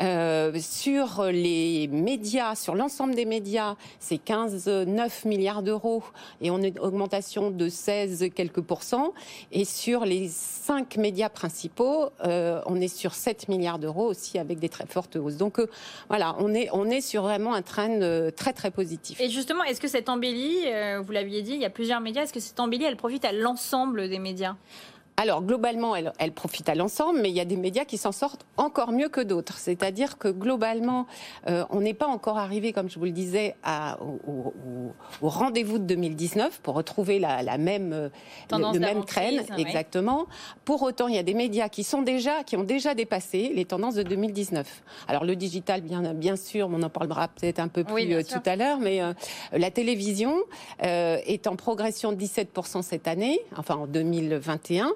Euh, 0.01 0.59
sur 0.59 1.23
les 1.31 1.87
médias, 1.87 2.55
sur 2.55 2.73
l'ensemble 2.75 3.13
des 3.13 3.25
médias, 3.25 3.75
c'est 3.99 4.15
15,9 4.23 5.27
milliards 5.27 5.61
d'euros 5.61 6.03
et 6.41 6.49
on 6.49 6.61
est 6.61 6.79
augmentation 6.79 7.51
de 7.51 7.69
16 7.69 8.29
quelques 8.35 8.61
pourcents. 8.61 9.13
Et 9.51 9.65
sur 9.65 10.05
les 10.05 10.29
cinq 10.29 10.97
médias 10.97 11.12
principaux, 11.33 12.09
euh, 12.25 12.61
on 12.65 12.79
est 12.79 12.87
sur 12.87 13.13
7 13.13 13.47
milliards 13.47 13.79
d'euros 13.79 14.05
aussi 14.05 14.37
avec 14.39 14.59
des 14.59 14.69
très 14.69 14.85
fortes 14.85 15.15
hausses. 15.15 15.37
Donc 15.37 15.59
euh, 15.59 15.69
voilà, 16.09 16.35
on 16.39 16.53
est, 16.53 16.69
on 16.73 16.89
est 16.89 17.01
sur 17.01 17.23
vraiment 17.23 17.53
un 17.53 17.61
train 17.61 18.31
très 18.31 18.53
très 18.53 18.71
positif. 18.71 19.19
Et 19.21 19.29
justement, 19.29 19.63
est-ce 19.63 19.81
que 19.81 19.87
cette 19.87 20.09
embellie, 20.09 20.65
vous 21.03 21.11
l'aviez 21.11 21.41
dit, 21.41 21.53
il 21.53 21.61
y 21.61 21.65
a 21.65 21.69
plusieurs 21.69 21.99
médias, 21.99 22.23
est-ce 22.23 22.33
que 22.33 22.39
cette 22.39 22.59
embellie, 22.59 22.85
elle 22.85 22.97
profite 22.97 23.25
à 23.25 23.31
l'ensemble 23.31 24.09
des 24.09 24.19
médias? 24.19 24.55
Alors 25.17 25.43
globalement, 25.43 25.95
elle, 25.95 26.11
elle, 26.19 26.31
profite 26.31 26.69
à 26.69 26.75
l'ensemble, 26.75 27.19
mais 27.21 27.29
il 27.29 27.35
y 27.35 27.39
a 27.39 27.45
des 27.45 27.55
médias 27.55 27.85
qui 27.85 27.97
s'en 27.97 28.11
sortent 28.11 28.45
encore 28.57 28.91
mieux 28.91 29.09
que 29.09 29.21
d'autres. 29.21 29.57
C'est-à-dire 29.57 30.17
que 30.17 30.27
globalement, 30.27 31.05
euh, 31.47 31.65
on 31.69 31.81
n'est 31.81 31.93
pas 31.93 32.07
encore 32.07 32.37
arrivé, 32.37 32.73
comme 32.73 32.89
je 32.89 32.97
vous 32.97 33.05
le 33.05 33.11
disais, 33.11 33.55
à, 33.63 33.99
au, 34.01 34.53
au, 35.21 35.29
rendez-vous 35.29 35.77
de 35.77 35.85
2019 35.85 36.61
pour 36.61 36.75
retrouver 36.75 37.19
la, 37.19 37.43
la 37.43 37.57
même, 37.57 37.93
euh, 37.93 38.09
le, 38.51 38.73
le, 38.73 38.79
même 38.79 39.05
traîne, 39.05 39.43
exactement. 39.57 40.19
Ouais. 40.19 40.25
Pour 40.65 40.81
autant, 40.81 41.07
il 41.07 41.15
y 41.15 41.19
a 41.19 41.23
des 41.23 41.33
médias 41.33 41.69
qui 41.69 41.83
sont 41.83 42.01
déjà, 42.01 42.43
qui 42.43 42.57
ont 42.57 42.63
déjà 42.63 42.95
dépassé 42.95 43.51
les 43.53 43.65
tendances 43.65 43.95
de 43.95 44.03
2019. 44.03 44.83
Alors 45.07 45.25
le 45.25 45.35
digital, 45.35 45.81
bien, 45.81 46.13
bien 46.13 46.35
sûr, 46.35 46.69
on 46.71 46.81
en 46.81 46.89
parlera 46.89 47.27
peut-être 47.27 47.59
un 47.59 47.67
peu 47.67 47.83
plus 47.83 47.93
oui, 47.93 48.13
euh, 48.13 48.23
tout 48.23 48.41
à 48.45 48.55
l'heure, 48.55 48.79
mais 48.79 49.01
euh, 49.01 49.13
la 49.51 49.71
télévision 49.71 50.35
euh, 50.83 51.17
est 51.25 51.47
en 51.47 51.55
progression 51.55 52.11
de 52.11 52.17
17% 52.17 52.81
cette 52.81 53.07
année, 53.07 53.39
enfin 53.57 53.75
en 53.75 53.87
2021 53.87 54.91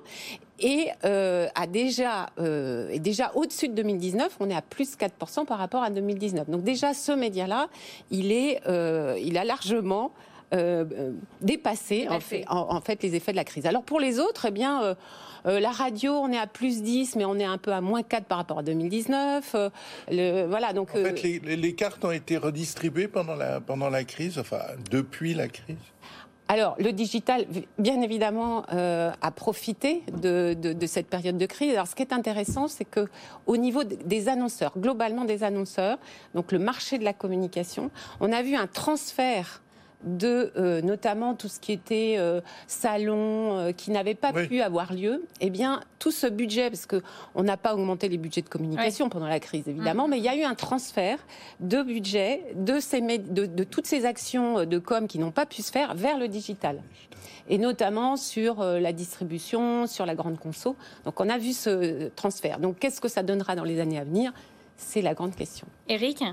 et 0.59 0.89
euh, 1.05 1.47
a 1.55 1.67
déjà, 1.67 2.27
euh, 2.39 2.97
déjà 2.99 3.31
au-dessus 3.35 3.67
de 3.67 3.73
2019. 3.75 4.37
On 4.39 4.49
est 4.49 4.55
à 4.55 4.61
plus 4.61 4.97
4% 4.97 5.45
par 5.45 5.59
rapport 5.59 5.83
à 5.83 5.89
2019. 5.89 6.49
Donc 6.49 6.63
déjà, 6.63 6.93
ce 6.93 7.11
média-là, 7.11 7.67
il, 8.11 8.31
est, 8.31 8.61
euh, 8.67 9.17
il 9.21 9.37
a 9.37 9.45
largement 9.45 10.11
euh, 10.53 11.11
dépassé 11.41 12.07
en 12.09 12.19
fait, 12.19 12.45
en, 12.47 12.75
en 12.75 12.81
fait, 12.81 13.03
les 13.03 13.15
effets 13.15 13.31
de 13.31 13.37
la 13.37 13.43
crise. 13.43 13.65
Alors 13.65 13.83
pour 13.83 13.99
les 13.99 14.19
autres, 14.19 14.45
eh 14.47 14.51
bien... 14.51 14.95
Euh, 15.47 15.59
la 15.59 15.71
radio, 15.71 16.13
on 16.13 16.31
est 16.31 16.37
à 16.37 16.47
plus 16.47 16.81
10, 16.81 17.15
mais 17.15 17.25
on 17.25 17.35
est 17.35 17.45
un 17.45 17.57
peu 17.57 17.71
à 17.71 17.79
moins 17.79 18.03
4 18.03 18.25
par 18.25 18.37
rapport 18.37 18.59
à 18.59 18.63
2019. 18.63 19.51
Euh, 19.55 19.69
le, 20.09 20.45
voilà, 20.45 20.73
donc, 20.73 20.89
en 20.91 20.95
fait, 20.95 21.23
les, 21.23 21.39
les, 21.39 21.75
cartes 21.75 22.03
ont 22.03 22.11
été 22.11 22.37
redistribuées 22.37 23.07
pendant 23.07 23.35
la, 23.35 23.61
pendant 23.61 23.89
la 23.89 24.03
crise, 24.03 24.39
enfin, 24.39 24.59
depuis 24.91 25.33
la 25.33 25.47
crise 25.47 25.77
alors, 26.49 26.75
le 26.79 26.93
digital, 26.93 27.45
bien 27.77 28.01
évidemment, 28.01 28.63
euh, 28.71 29.11
a 29.21 29.31
profité 29.31 30.03
de, 30.21 30.55
de, 30.59 30.71
de, 30.71 30.87
cette 30.87 31.07
période 31.07 31.37
de 31.37 31.45
crise. 31.45 31.73
Alors, 31.73 31.87
ce 31.87 31.95
qui 31.95 32.03
est 32.03 32.13
intéressant, 32.13 32.69
c'est 32.69 32.85
que 32.85 33.07
au 33.47 33.57
niveau 33.57 33.83
des 33.83 34.29
annonceurs, 34.29 34.71
globalement 34.77 35.25
des 35.25 35.43
annonceurs, 35.43 35.97
donc 36.35 36.53
le 36.53 36.59
marché 36.59 36.99
de 36.99 37.03
la 37.03 37.13
communication, 37.13 37.91
on 38.21 38.31
a 38.31 38.41
vu 38.43 38.55
un 38.55 38.67
transfert 38.67 39.61
de 40.03 40.51
euh, 40.57 40.81
notamment 40.81 41.33
tout 41.33 41.47
ce 41.47 41.59
qui 41.59 41.71
était 41.71 42.15
euh, 42.17 42.41
salon 42.67 43.57
euh, 43.57 43.71
qui 43.71 43.91
n'avait 43.91 44.15
pas 44.15 44.31
oui. 44.33 44.47
pu 44.47 44.61
avoir 44.61 44.93
lieu, 44.93 45.25
eh 45.41 45.49
bien 45.49 45.81
tout 45.99 46.11
ce 46.11 46.27
budget, 46.27 46.69
parce 46.69 46.85
que 46.85 47.01
on 47.33 47.43
n'a 47.43 47.57
pas 47.57 47.73
augmenté 47.73 48.07
les 48.07 48.17
budgets 48.17 48.41
de 48.41 48.49
communication 48.49 49.05
oui. 49.05 49.11
pendant 49.11 49.27
la 49.27 49.39
crise 49.39 49.67
évidemment, 49.67 50.07
mmh. 50.07 50.11
mais 50.11 50.17
il 50.19 50.23
y 50.23 50.29
a 50.29 50.35
eu 50.35 50.43
un 50.43 50.53
transfert 50.53 51.17
de 51.59 51.81
budget 51.81 52.43
de, 52.55 52.79
ces, 52.79 53.01
de, 53.01 53.45
de 53.45 53.63
toutes 53.63 53.87
ces 53.87 54.05
actions 54.05 54.65
de 54.65 54.77
com 54.77 55.07
qui 55.07 55.17
n'ont 55.17 55.31
pas 55.31 55.45
pu 55.45 55.61
se 55.61 55.71
faire 55.71 55.95
vers 55.95 56.17
le 56.17 56.27
digital 56.27 56.81
et 57.49 57.57
notamment 57.57 58.17
sur 58.17 58.61
la 58.61 58.91
distribution, 58.91 59.87
sur 59.87 60.05
la 60.05 60.15
grande 60.15 60.37
conso. 60.37 60.75
Donc 61.05 61.21
on 61.21 61.29
a 61.29 61.37
vu 61.37 61.53
ce 61.53 62.09
transfert. 62.09 62.59
Donc 62.59 62.77
qu'est-ce 62.77 62.99
que 62.99 63.07
ça 63.07 63.23
donnera 63.23 63.55
dans 63.55 63.63
les 63.63 63.79
années 63.79 63.97
à 63.97 64.03
venir? 64.03 64.33
C'est 64.75 65.01
la 65.01 65.13
grande 65.13 65.33
question. 65.33 65.65
Eric 65.87 66.23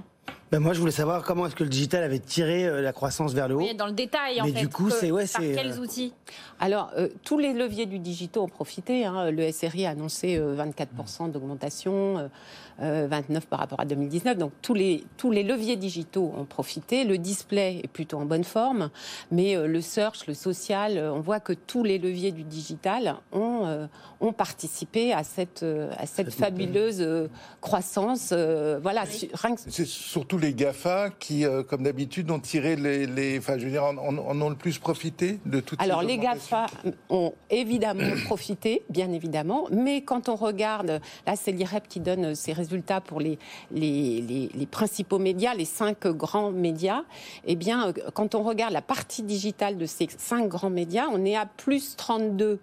ben 0.51 0.61
moi, 0.61 0.73
je 0.73 0.81
voulais 0.81 0.93
savoir 0.93 1.23
comment 1.23 1.47
est-ce 1.47 1.55
que 1.55 1.65
le 1.65 1.71
digital 1.71 2.03
avait 2.03 2.19
tiré 2.19 2.67
euh, 2.67 2.81
la 2.81 2.93
croissance 2.93 3.33
vers 3.33 3.49
le 3.49 3.57
haut. 3.57 3.59
Oui, 3.59 3.75
dans 3.75 3.87
le 3.87 3.93
détail, 3.93 4.41
en 4.41 4.45
Mais 4.45 4.53
fait. 4.53 4.61
du 4.61 4.69
coup, 4.69 4.91
c'est 4.91 5.11
ouais, 5.11 5.27
par 5.27 5.41
quels 5.41 5.73
euh... 5.73 5.79
outils? 5.79 6.13
Alors, 6.61 6.91
euh, 6.97 7.09
tous 7.25 7.39
les 7.39 7.53
leviers 7.53 7.87
du 7.87 7.99
digital 7.99 8.43
ont 8.43 8.49
profité. 8.49 9.05
Hein. 9.05 9.31
Le 9.31 9.51
SRI 9.51 9.87
a 9.87 9.91
annoncé 9.91 10.39
24% 10.39 11.31
d'augmentation, 11.31 12.31
29 12.79 13.47
par 13.47 13.61
rapport 13.61 13.81
à 13.81 13.85
2019. 13.85 14.39
Donc, 14.39 14.53
tous 14.63 14.75
les 14.75 15.05
tous 15.17 15.31
les 15.31 15.43
leviers 15.43 15.77
digitaux 15.77 16.33
ont 16.37 16.45
profité. 16.45 17.05
Le 17.05 17.19
display 17.19 17.81
est 17.83 17.89
plutôt 17.89 18.19
en 18.19 18.25
bonne 18.25 18.45
forme, 18.45 18.91
mais 19.31 19.57
euh, 19.57 19.67
le 19.67 19.81
search, 19.81 20.27
le 20.27 20.35
social, 20.35 20.99
on 20.99 21.21
voit 21.21 21.41
que 21.41 21.53
tous 21.53 21.85
les 21.85 21.99
leviers 21.99 22.33
du 22.33 22.45
digital 22.45 23.17
ont 23.33 23.89
ont 24.21 24.33
participé 24.33 25.13
à 25.13 25.25
cette 25.25 25.65
à 25.99 26.07
cette, 26.07 26.33
fabuleuse 26.33 27.29
croissance. 27.61 28.33
voilà. 28.33 29.05
Oui. 29.05 29.31
C'est 29.69 29.87
surtout 29.87 30.34
les 30.39 30.55
GAFA 30.55 31.11
qui, 31.19 31.45
euh, 31.45 31.63
comme 31.63 31.83
d'habitude, 31.83 32.31
ont 32.31 32.41
tiré 32.41 32.77
les, 32.77 33.07
les, 33.07 33.39
enfin, 33.39 33.59
je 33.59 33.65
veux 33.65 33.71
dire, 33.71 33.85
en, 33.85 33.97
en, 33.97 34.19
en, 34.19 34.41
ont 34.41 34.51
le 34.51 34.57
plus 34.57 34.79
profité 34.79 35.41
de 35.47 35.61
toutes 35.61 35.81
Alors 35.81 36.03
les 36.03 36.19
GAFA 36.19 36.67
ont 37.09 37.33
évidemment 37.51 38.15
profité, 38.25 38.83
bien 38.91 39.11
évidemment, 39.13 39.67
mais 39.71 40.03
quand 40.03 40.29
on 40.29 40.37
regarde, 40.37 41.01
là 41.27 41.37
c'est 41.37 41.53
l'IREP 41.53 41.89
qui 41.89 42.01
donne 42.01 42.35
ses 42.35 42.53
résultats 42.53 43.01
pour 43.01 43.21
les, 43.21 43.39
les, 43.71 44.21
les, 44.21 44.51
les, 44.55 44.67
principaux 44.67 45.19
médias, 45.19 45.55
les 45.55 45.65
cinq 45.65 46.07
grands 46.07 46.51
médias, 46.51 47.03
eh 47.47 47.57
bien, 47.57 47.93
quand 48.15 48.35
on 48.35 48.43
regarde 48.43 48.73
la 48.73 48.83
partie 48.83 49.23
digitale 49.23 49.79
de 49.79 49.87
ces 49.87 50.09
cinq 50.17 50.49
grands 50.49 50.71
médias, 50.71 51.07
on 51.11 51.25
est 51.25 51.37
à 51.37 51.47
plus 51.47 51.97
32 51.97 52.61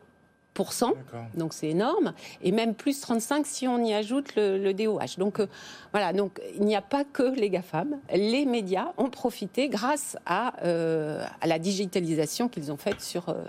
donc 1.35 1.53
c'est 1.53 1.69
énorme, 1.69 2.13
et 2.41 2.51
même 2.51 2.75
plus 2.75 2.99
35 2.99 3.45
si 3.45 3.67
on 3.67 3.83
y 3.83 3.93
ajoute 3.93 4.35
le, 4.35 4.57
le 4.57 4.73
DOH. 4.73 5.17
Donc 5.17 5.39
euh, 5.39 5.47
voilà, 5.91 6.13
donc 6.13 6.41
il 6.55 6.65
n'y 6.65 6.75
a 6.75 6.81
pas 6.81 7.03
que 7.03 7.23
les 7.23 7.49
GAFAM, 7.49 7.97
les 8.13 8.45
médias 8.45 8.91
ont 8.97 9.09
profité 9.09 9.69
grâce 9.69 10.17
à, 10.25 10.53
euh, 10.65 11.25
à 11.41 11.47
la 11.47 11.59
digitalisation 11.59 12.49
qu'ils 12.49 12.71
ont 12.71 12.77
faite 12.77 13.01
sur, 13.01 13.29
euh, 13.29 13.43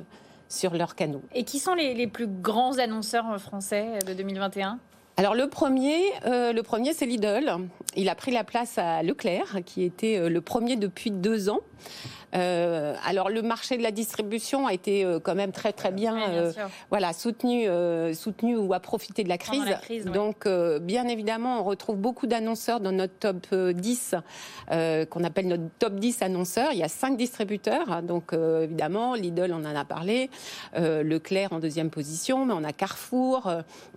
sur 0.48 0.74
leurs 0.74 0.94
canaux. 0.94 1.22
Et 1.34 1.44
qui 1.44 1.58
sont 1.58 1.74
les, 1.74 1.94
les 1.94 2.06
plus 2.06 2.28
grands 2.28 2.78
annonceurs 2.78 3.40
français 3.40 3.98
de 4.06 4.14
2021 4.14 4.78
alors 5.18 5.34
le 5.34 5.46
premier, 5.46 6.00
euh, 6.24 6.54
le 6.54 6.62
premier 6.62 6.94
c'est 6.94 7.04
Lidl. 7.04 7.68
Il 7.96 8.08
a 8.08 8.14
pris 8.14 8.30
la 8.32 8.44
place 8.44 8.78
à 8.78 9.02
Leclerc, 9.02 9.58
qui 9.66 9.82
était 9.82 10.30
le 10.30 10.40
premier 10.40 10.76
depuis 10.76 11.10
deux 11.10 11.50
ans. 11.50 11.60
Euh, 12.34 12.94
alors 13.04 13.28
le 13.28 13.42
marché 13.42 13.76
de 13.76 13.82
la 13.82 13.90
distribution 13.90 14.66
a 14.66 14.72
été 14.72 15.04
euh, 15.04 15.20
quand 15.20 15.34
même 15.34 15.52
très 15.52 15.72
très 15.72 15.92
bien, 15.92 16.14
oui, 16.14 16.20
bien 16.20 16.32
euh, 16.32 16.52
voilà 16.88 17.12
soutenu, 17.12 17.68
euh, 17.68 18.14
soutenu 18.14 18.56
ou 18.56 18.72
a 18.72 18.80
profité 18.80 19.22
de 19.22 19.28
la 19.28 19.38
crise. 19.38 19.64
La 19.64 19.74
crise 19.74 20.06
Donc 20.06 20.48
bien 20.80 21.08
évidemment, 21.08 21.60
on 21.60 21.64
retrouve 21.64 21.96
beaucoup 21.96 22.26
d'annonceurs 22.26 22.80
dans 22.80 22.92
notre 22.92 23.14
top 23.14 23.54
10 23.54 24.14
qu'on 25.10 25.24
appelle 25.24 25.48
notre 25.48 25.68
top 25.78 25.94
10 25.94 26.22
annonceurs. 26.22 26.72
Il 26.72 26.78
y 26.78 26.82
a 26.82 26.88
cinq 26.88 27.16
distributeurs, 27.16 28.02
donc 28.02 28.32
évidemment 28.32 29.14
Lidl, 29.14 29.52
on 29.52 29.64
en 29.64 29.76
a 29.76 29.84
parlé, 29.84 30.30
Leclerc 30.76 31.52
en 31.52 31.58
deuxième 31.58 31.90
position, 31.90 32.46
mais 32.46 32.54
on 32.54 32.64
a 32.64 32.72
Carrefour 32.72 33.50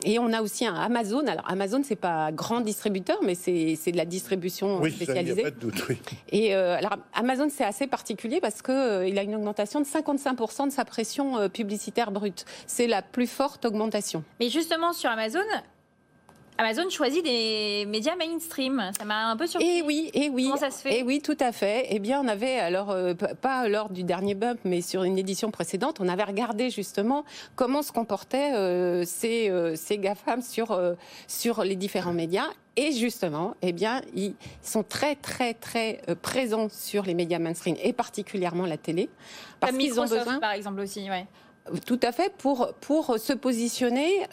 et 0.04 0.20
on 0.20 0.34
a 0.34 0.42
aussi 0.42 0.66
un 0.66 0.76
Amazon. 0.76 1.26
Alors 1.28 1.50
Amazon 1.50 1.82
c'est 1.84 1.96
pas 1.96 2.32
grand 2.32 2.62
distributeur, 2.62 3.20
mais 3.24 3.36
c'est 3.36 3.92
de 3.92 3.98
la 3.98 4.06
distribution 4.06 4.80
oui, 4.82 4.92
spécialisée. 4.92 5.36
Ça, 5.36 5.42
y 5.42 5.42
a 5.42 5.52
pas 5.52 5.56
de 5.56 5.60
doute, 5.60 5.88
oui. 5.90 5.98
Et 6.30 6.54
alors 6.54 6.98
Amazon 7.14 7.48
c'est 7.50 7.64
assez 7.64 7.88
particulier 7.88 8.25
parce 8.42 8.62
qu'il 8.62 8.74
euh, 8.74 9.18
a 9.18 9.24
une 9.24 9.36
augmentation 9.36 9.80
de 9.80 9.86
55% 9.86 10.68
de 10.68 10.72
sa 10.72 10.86
pression 10.86 11.38
euh, 11.38 11.48
publicitaire 11.48 12.12
brute. 12.12 12.46
C'est 12.68 12.88
la 12.88 13.02
plus 13.02 13.28
forte 13.28 13.66
augmentation. 13.66 14.24
Mais 14.40 14.50
justement, 14.50 14.94
sur 14.94 15.10
Amazon, 15.10 15.40
Amazon 16.58 16.90
choisit 16.90 17.24
des 17.24 17.86
médias 17.86 18.16
mainstream. 18.16 18.92
Ça 18.98 19.04
m'a 19.04 19.28
un 19.28 19.36
peu 19.36 19.46
surpris. 19.46 19.68
Et 19.68 19.82
oui, 19.82 20.10
et 20.14 20.30
oui. 20.30 20.46
Comment 20.46 20.58
ça 20.58 20.72
se 20.72 20.82
fait 20.82 21.00
Et 21.00 21.04
oui, 21.04 21.22
tout 21.22 21.36
à 21.40 21.52
fait. 21.52 21.88
Eh 21.90 22.00
bien, 22.00 22.22
on 22.22 22.28
avait, 22.30 22.60
alors, 22.60 22.92
euh, 22.92 23.14
pas 23.14 23.68
lors 23.68 23.90
du 23.90 24.04
dernier 24.04 24.36
bump, 24.36 24.60
mais 24.64 24.82
sur 24.82 25.04
une 25.04 25.18
édition 25.18 25.52
précédente, 25.52 25.98
on 26.00 26.08
avait 26.08 26.24
regardé 26.24 26.70
justement 26.70 27.26
comment 27.56 27.82
se 27.82 27.92
comportaient 27.92 28.54
euh, 28.54 29.04
ces, 29.06 29.50
euh, 29.50 29.76
ces 29.76 29.98
GAFAM 29.98 30.42
sur, 30.42 30.72
euh, 30.72 30.94
sur 31.28 31.64
les 31.64 31.76
différents 31.76 32.14
médias. 32.14 32.48
Et 32.78 32.94
justement, 32.94 33.56
eh 33.62 33.74
bien, 33.74 34.02
ils 34.14 34.36
sont 34.62 34.84
très, 34.84 35.16
très, 35.16 35.54
très 35.54 36.02
présents 36.22 36.68
sur 36.70 37.04
les 37.04 37.14
médias 37.14 37.40
mainstream 37.40 37.76
et 37.82 37.94
particulièrement 37.94 38.66
la 38.66 38.78
télé. 38.78 39.10
Parce 39.60 39.78
qu'ils 39.78 40.00
ont 40.00 40.06
besoin. 40.06 40.40
par 40.40 40.52
exemple, 40.52 40.80
aussi, 40.80 41.10
ouais. 41.10 41.26
Tout 41.86 42.00
à 42.04 42.12
fait, 42.12 42.32
pour, 42.38 42.74
pour 42.80 43.18
se 43.18 43.34
positionner 43.34 44.26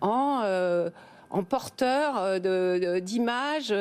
en. 0.00 0.90
Euh, 1.32 1.38
en 1.38 1.44
porteur 1.44 2.40
d'images. 3.00 3.74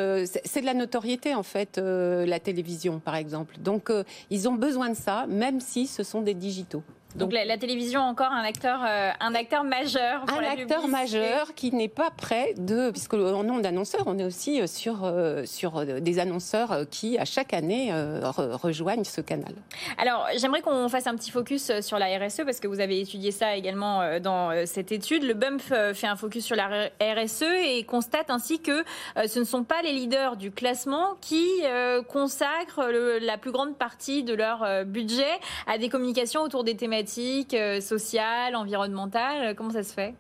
C'est 0.45 0.61
de 0.61 0.65
la 0.65 0.73
notoriété, 0.73 1.35
en 1.35 1.43
fait, 1.43 1.77
euh, 1.77 2.25
la 2.25 2.39
télévision, 2.39 2.99
par 2.99 3.15
exemple. 3.15 3.55
Donc, 3.59 3.89
euh, 3.89 4.03
ils 4.29 4.47
ont 4.47 4.53
besoin 4.53 4.89
de 4.89 4.95
ça, 4.95 5.25
même 5.27 5.59
si 5.59 5.87
ce 5.87 6.03
sont 6.03 6.21
des 6.21 6.33
digitaux. 6.33 6.83
Donc, 7.15 7.29
Donc 7.29 7.33
la, 7.33 7.45
la, 7.45 7.57
télévision 7.57 8.01
encore 8.01 8.31
un 8.31 8.43
acteur, 8.43 8.81
euh, 8.87 9.11
un 9.19 9.35
acteur 9.35 9.63
majeur. 9.63 10.25
Pour 10.25 10.37
un 10.37 10.41
la 10.41 10.51
acteur 10.51 10.87
majeur 10.87 11.53
qui 11.55 11.71
n'est 11.73 11.87
pas 11.87 12.09
prêt 12.11 12.53
de, 12.57 12.91
puisque 12.91 13.13
en 13.13 13.43
nom 13.43 13.59
d'annonceurs, 13.59 14.03
on 14.05 14.17
est 14.17 14.25
aussi 14.25 14.67
sur 14.67 15.03
euh, 15.03 15.45
sur 15.45 15.85
des 15.85 16.19
annonceurs 16.19 16.85
qui 16.89 17.17
à 17.17 17.25
chaque 17.25 17.53
année 17.53 17.89
euh, 17.91 18.21
re 18.29 18.59
rejoignent 18.61 19.03
ce 19.03 19.21
canal. 19.21 19.53
Alors 19.97 20.27
j'aimerais 20.37 20.61
qu'on 20.61 20.89
fasse 20.89 21.07
un 21.07 21.15
petit 21.15 21.31
focus 21.31 21.71
sur 21.81 21.97
la 21.99 22.17
RSE 22.17 22.41
parce 22.45 22.59
que 22.59 22.67
vous 22.67 22.79
avez 22.79 22.99
étudié 22.99 23.31
ça 23.31 23.55
également 23.55 24.01
euh, 24.01 24.19
dans 24.19 24.51
euh, 24.51 24.63
cette 24.65 24.91
étude. 24.91 25.23
Le 25.23 25.33
BUMP 25.33 25.59
fait 25.93 26.07
un 26.07 26.15
focus 26.15 26.45
sur 26.45 26.55
la 26.55 26.89
RSE 27.01 27.43
et 27.43 27.83
constate 27.83 28.29
ainsi 28.29 28.59
que 28.59 28.71
euh, 28.71 29.27
ce 29.27 29.39
ne 29.39 29.43
sont 29.43 29.63
pas 29.63 29.81
les 29.81 29.93
leaders 29.93 30.37
du 30.37 30.51
classement 30.51 31.15
qui 31.21 31.47
consacrent 32.07 32.87
le, 32.91 33.19
la 33.19 33.37
plus 33.37 33.51
grande 33.51 33.77
partie 33.77 34.23
de 34.23 34.33
leur 34.33 34.85
budget 34.85 35.39
à 35.67 35.77
des 35.77 35.89
communications 35.89 36.41
autour 36.41 36.63
des 36.63 36.75
thématiques 36.75 37.00
thématiques 37.01 37.53
euh, 37.53 37.81
sociales, 37.81 38.55
environnementales 38.55 39.55
Comment 39.55 39.71
ça 39.71 39.83
se 39.83 39.93
fait? 39.93 40.13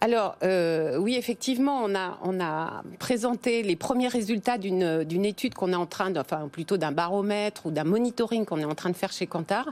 Alors, 0.00 0.36
euh, 0.44 0.96
oui, 0.96 1.16
effectivement, 1.16 1.82
on 1.82 2.40
a, 2.40 2.82
présenté 3.00 3.62
les 3.62 3.74
premiers 3.74 4.06
résultats 4.06 4.56
d'une 4.56 5.24
étude 5.24 5.54
qu'on 5.54 5.72
est 5.72 5.76
en 5.76 5.86
train 5.86 6.10
de, 6.10 6.20
enfin 6.20 6.48
plutôt 6.50 6.76
d'un 6.76 6.92
baromètre 6.92 7.66
ou 7.66 7.72
d'un 7.72 7.82
monitoring 7.82 8.44
qu'on 8.44 8.58
est 8.60 8.64
en 8.64 8.76
train 8.76 8.90
de 8.90 8.96
faire 8.96 9.10
chez 9.10 9.26
Kantar. 9.26 9.66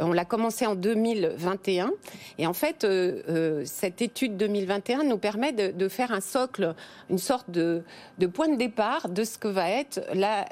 Euh, 0.00 0.04
on 0.04 0.12
l'a 0.12 0.24
commencé 0.24 0.66
en 0.66 0.74
2021. 0.74 1.92
Et 2.38 2.46
en 2.48 2.54
fait, 2.54 2.82
euh, 2.82 3.62
cette 3.66 4.02
étude 4.02 4.36
2021 4.36 5.04
nous 5.04 5.18
permet 5.18 5.52
de, 5.52 5.88
faire 5.88 6.10
un 6.10 6.20
socle, 6.20 6.74
une 7.08 7.18
sorte 7.18 7.48
de, 7.50 7.84
point 8.32 8.48
de 8.48 8.56
départ 8.56 9.08
de 9.08 9.22
ce 9.22 9.38
que 9.38 9.48
va 9.48 9.70
être 9.70 10.00
la, 10.12 10.44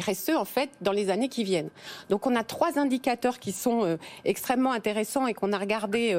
RSE, 0.00 0.30
en 0.36 0.46
fait, 0.46 0.70
dans 0.80 0.92
les 0.92 1.10
années 1.10 1.28
qui 1.28 1.44
viennent. 1.44 1.70
Donc, 2.08 2.26
on 2.26 2.34
a 2.34 2.42
trois 2.42 2.78
indicateurs 2.78 3.38
qui 3.38 3.52
sont 3.52 3.98
extrêmement 4.24 4.72
intéressants 4.72 5.26
et 5.26 5.34
qu'on 5.34 5.52
a 5.52 5.58
regardé 5.58 6.16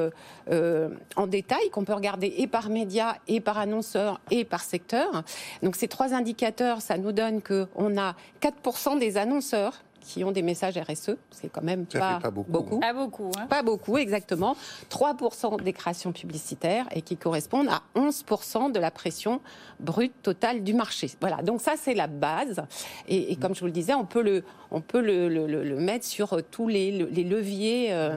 en 0.48 1.26
détail, 1.26 1.70
qu'on 1.70 1.84
peut 1.84 1.92
regarder 1.92 2.35
et 2.36 2.46
par 2.46 2.68
média, 2.68 3.16
et 3.28 3.40
par 3.40 3.58
annonceur, 3.58 4.20
et 4.30 4.44
par 4.44 4.62
secteur. 4.62 5.24
Donc 5.62 5.76
ces 5.76 5.88
trois 5.88 6.14
indicateurs, 6.14 6.80
ça 6.82 6.98
nous 6.98 7.12
donne 7.12 7.40
qu'on 7.42 7.96
a 7.98 8.14
4% 8.40 8.98
des 8.98 9.16
annonceurs 9.16 9.82
qui 10.00 10.22
ont 10.22 10.30
des 10.30 10.42
messages 10.42 10.78
RSE, 10.78 11.16
c'est 11.32 11.48
quand 11.50 11.64
même 11.64 11.84
Ça 11.92 12.20
pas, 12.22 12.30
beaucoup. 12.30 12.52
beaucoup. 12.52 12.78
Pas 12.78 12.92
beaucoup. 12.92 13.30
hein. 13.36 13.46
Pas 13.48 13.62
beaucoup, 13.64 13.96
exactement. 13.98 14.54
3% 14.88 15.60
des 15.64 15.72
créations 15.72 16.12
publicitaires 16.12 16.86
et 16.94 17.02
qui 17.02 17.16
correspondent 17.16 17.68
à 17.68 17.82
11% 17.98 18.70
de 18.70 18.78
la 18.78 18.92
pression 18.92 19.40
brute 19.80 20.14
totale 20.22 20.62
du 20.62 20.74
marché. 20.74 21.10
Voilà, 21.20 21.42
donc 21.42 21.60
ça 21.60 21.72
c'est 21.76 21.94
la 21.94 22.06
base. 22.06 22.62
Et, 23.08 23.32
et 23.32 23.36
comme 23.36 23.56
je 23.56 23.60
vous 23.60 23.66
le 23.66 23.72
disais, 23.72 23.94
on 23.94 24.04
peut 24.04 24.22
le, 24.22 24.44
on 24.70 24.80
peut 24.80 25.00
le, 25.00 25.28
le- 25.28 25.48
le- 25.48 25.64
le 25.64 25.76
mettre 25.80 26.04
sur 26.06 26.40
tous 26.52 26.68
les, 26.68 26.92
les 26.92 27.24
leviers. 27.24 27.88
euh, 27.92 28.16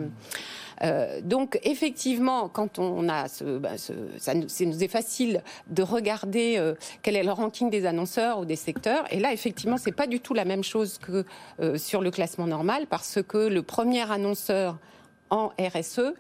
euh, 0.84 1.20
donc 1.22 1.60
effectivement, 1.64 2.48
quand 2.50 2.80
on 2.80 3.10
a 3.10 3.28
ce, 3.28 3.60
ce- 3.78 3.94
ça, 4.18 4.34
nous, 4.34 4.48
ça 4.48 4.66
nous 4.66 4.84
est 4.84 4.88
facile 4.88 5.42
de 5.68 5.84
regarder 5.84 6.56
euh, 6.58 6.76
quel 7.02 7.16
est 7.16 7.24
le 7.24 7.32
ranking 7.32 7.70
des 7.70 7.86
annonceurs 7.86 8.40
ou 8.40 8.46
des 8.46 8.56
secteurs. 8.56 9.06
Et 9.12 9.20
là, 9.20 9.34
effectivement, 9.34 9.78
c'est 9.78 9.92
pas 9.92 10.08
du 10.08 10.20
tout 10.20 10.34
la 10.34 10.46
même 10.46 10.64
chose 10.64 10.98
que 10.98 11.26
euh, 11.60 11.78
sur 11.78 12.02
le 12.02 12.12
classement 12.12 12.48
normal, 12.48 12.88
parce 12.90 13.20
que 13.28 13.38
le 13.38 13.62
premier 13.64 14.10
annonceur 14.12 14.78
en 15.30 15.52
RSE, 15.60 16.14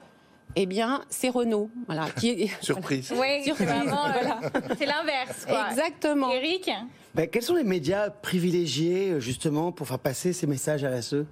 eh 0.56 0.65
bien, 0.65 1.04
c'est 1.10 1.30
Renault, 1.30 1.69
voilà, 1.86 2.08
qui 2.19 2.30
est 2.30 2.52
Surprise. 2.62 3.13
Oui, 3.15 3.28
c'est 3.45 3.54
voilà. 3.54 4.39
l'inverse. 4.80 5.45
Exactement. 5.72 6.32
Eric 6.32 6.69
Ben, 7.15 7.28
quels 7.28 7.43
sont 7.43 7.56
les 7.56 7.63
médias 7.63 8.10
privilégiés 8.10 9.19
justement 9.22 9.72
pour 9.72 9.88
faire 9.88 10.00
passer 10.00 10.34
ces 10.34 10.48
messages 10.48 10.84
RSE 10.84 11.26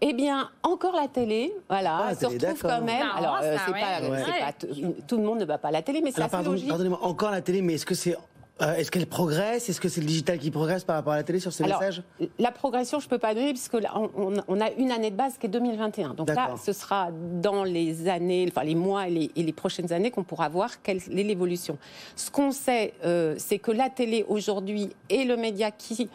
Eh 0.00 0.12
bien, 0.12 0.50
encore 0.62 0.94
la 0.94 1.08
télé, 1.08 1.54
voilà, 1.68 1.96
Ah, 1.96 2.08
la 2.10 2.14
se 2.14 2.26
télé, 2.26 2.48
retrouve 2.48 2.70
quand 2.70 2.82
même. 2.82 3.06
Alors, 3.16 3.38
euh, 3.42 3.56
ça, 3.56 3.62
c'est 3.66 3.72
ouais. 3.72 3.80
pas, 3.80 4.10
Ouais. 4.10 5.00
tout 5.06 5.16
le 5.16 5.22
monde 5.22 5.40
ne 5.40 5.44
va 5.44 5.58
pas 5.58 5.68
à 5.68 5.72
la 5.72 5.82
télé, 5.82 6.00
mais 6.02 6.12
c'est 6.12 6.20
assez 6.20 6.30
pardon, 6.30 6.50
logique. 6.50 6.68
pardonnez-moi, 6.68 6.98
encore 7.02 7.30
la 7.30 7.40
télé, 7.40 7.62
mais 7.62 7.74
est-ce 7.74 7.86
que 7.86 7.94
c'est 7.94 8.16
euh, 8.62 8.74
est-ce 8.76 8.90
qu'elle 8.90 9.06
progresse? 9.06 9.68
Est-ce 9.68 9.82
que 9.82 9.88
c'est 9.90 10.00
le 10.00 10.06
digital 10.06 10.38
qui 10.38 10.50
progresse 10.50 10.82
par 10.82 10.96
rapport 10.96 11.12
à 11.12 11.16
la 11.16 11.24
télé 11.24 11.40
sur 11.40 11.52
ces 11.52 11.64
Alors, 11.64 11.78
messages 11.78 12.02
la 12.38 12.50
progression, 12.50 13.00
je 13.00 13.08
peux 13.08 13.18
pas 13.18 13.34
donner 13.34 13.50
puisque 13.50 13.74
là, 13.74 13.92
on, 14.16 14.60
a 14.60 14.70
une 14.78 14.90
année 14.92 15.10
de 15.10 15.16
base 15.16 15.36
qui 15.36 15.44
est 15.44 15.50
2021. 15.50 16.14
Donc 16.14 16.30
là, 16.30 16.54
ce 16.62 16.72
sera 16.72 17.10
dans 17.12 17.64
les 17.64 18.08
années, 18.08 18.46
enfin 18.50 18.64
les 18.64 18.74
mois 18.74 19.08
et 19.08 19.10
les, 19.10 19.30
et 19.36 19.42
les 19.42 19.52
prochaines 19.52 19.92
années 19.92 20.10
qu'on 20.10 20.24
pourra 20.24 20.48
voir 20.48 20.82
quelle 20.82 20.96
est 20.96 21.22
l'évolution. 21.22 21.76
Ce 22.14 22.30
qu'on 22.30 22.50
sait, 22.50 22.94
euh, 23.04 23.34
c'est 23.36 23.58
que 23.58 23.72
la 23.72 23.90
télé 23.90 24.24
aujourd'hui 24.26 24.88
est 25.10 25.24
le 25.24 25.36
média 25.36 25.70
qui 25.70 26.08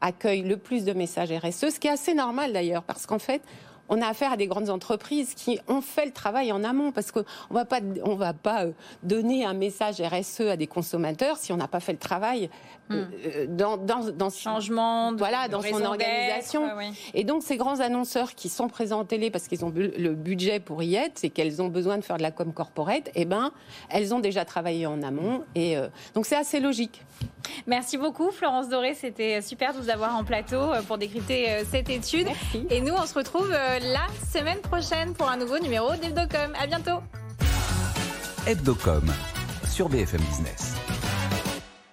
accueille 0.00 0.42
le 0.42 0.56
plus 0.56 0.84
de 0.84 0.92
messages 0.92 1.32
RSE, 1.32 1.70
ce 1.70 1.80
qui 1.80 1.88
est 1.88 1.90
assez 1.90 2.14
normal 2.14 2.52
d'ailleurs, 2.52 2.82
parce 2.82 3.06
qu'en 3.06 3.18
fait, 3.18 3.42
on 3.88 4.00
a 4.02 4.08
affaire 4.08 4.32
à 4.32 4.36
des 4.36 4.46
grandes 4.46 4.70
entreprises 4.70 5.34
qui 5.34 5.58
ont 5.68 5.80
fait 5.80 6.06
le 6.06 6.12
travail 6.12 6.52
en 6.52 6.64
amont, 6.64 6.92
parce 6.92 7.12
qu'on 7.12 7.24
va 7.50 7.64
pas, 7.64 7.80
on 8.04 8.14
va 8.14 8.32
pas 8.32 8.64
euh, 8.64 8.72
donner 9.02 9.44
un 9.44 9.54
message 9.54 10.00
RSE 10.00 10.42
à 10.42 10.56
des 10.56 10.66
consommateurs 10.66 11.36
si 11.36 11.52
on 11.52 11.56
n'a 11.56 11.68
pas 11.68 11.80
fait 11.80 11.92
le 11.92 11.98
travail 11.98 12.50
euh, 12.90 13.04
euh, 13.26 13.46
dans, 13.48 13.76
dans, 13.76 14.30
Changement 14.30 15.12
de 15.12 15.18
Voilà, 15.18 15.48
dans 15.48 15.60
son 15.60 15.84
organisation. 15.84 16.62
et 17.14 17.24
donc, 17.24 17.42
ces 17.42 17.56
grands 17.56 17.80
annonceurs 17.80 18.34
qui 18.34 18.48
sont 18.48 18.68
présents 18.68 19.00
en 19.00 19.04
télé 19.04 19.30
parce 19.30 19.48
qu'ils 19.48 19.64
ont 19.64 19.72
le 19.74 20.14
budget 20.14 20.60
pour 20.60 20.82
y 20.82 20.94
être, 20.94 21.12
c'est 21.14 21.30
qu'elles 21.30 21.60
ont 21.62 21.68
besoin 21.68 21.96
de 21.96 22.02
faire 22.02 22.16
de 22.16 22.22
la 22.22 22.30
com 22.30 22.52
corporate, 22.52 23.10
eh 23.14 23.24
ben, 23.24 23.50
elles 23.88 24.14
ont 24.14 24.20
déjà 24.20 24.44
travaillé 24.44 24.86
en 24.86 25.02
amont. 25.02 25.44
Et 25.54 25.76
euh, 25.76 25.88
donc, 26.14 26.26
c'est 26.26 26.36
assez 26.36 26.60
logique. 26.60 27.02
Merci 27.66 27.98
beaucoup, 27.98 28.30
Florence 28.30 28.68
Doré. 28.68 28.94
C'était 28.94 29.40
super 29.40 29.72
de 29.72 29.78
vous 29.78 29.90
avoir 29.90 30.16
en 30.16 30.24
plateau 30.24 30.72
pour 30.86 30.98
décrypter 30.98 31.62
cette 31.70 31.88
étude. 31.88 32.26
Merci. 32.26 32.66
Et 32.70 32.80
nous, 32.80 32.92
on 32.92 33.06
se 33.06 33.14
retrouve 33.14 33.52
euh, 33.52 33.75
la 33.80 34.06
semaine 34.32 34.60
prochaine 34.60 35.12
pour 35.14 35.28
un 35.28 35.36
nouveau 35.36 35.58
numéro 35.58 35.94
d'Evdocom. 35.96 36.52
À 36.60 36.66
bientôt. 36.66 37.00
Hebdocom 38.46 39.12
sur 39.68 39.88
BFM 39.88 40.20
Business. 40.20 40.85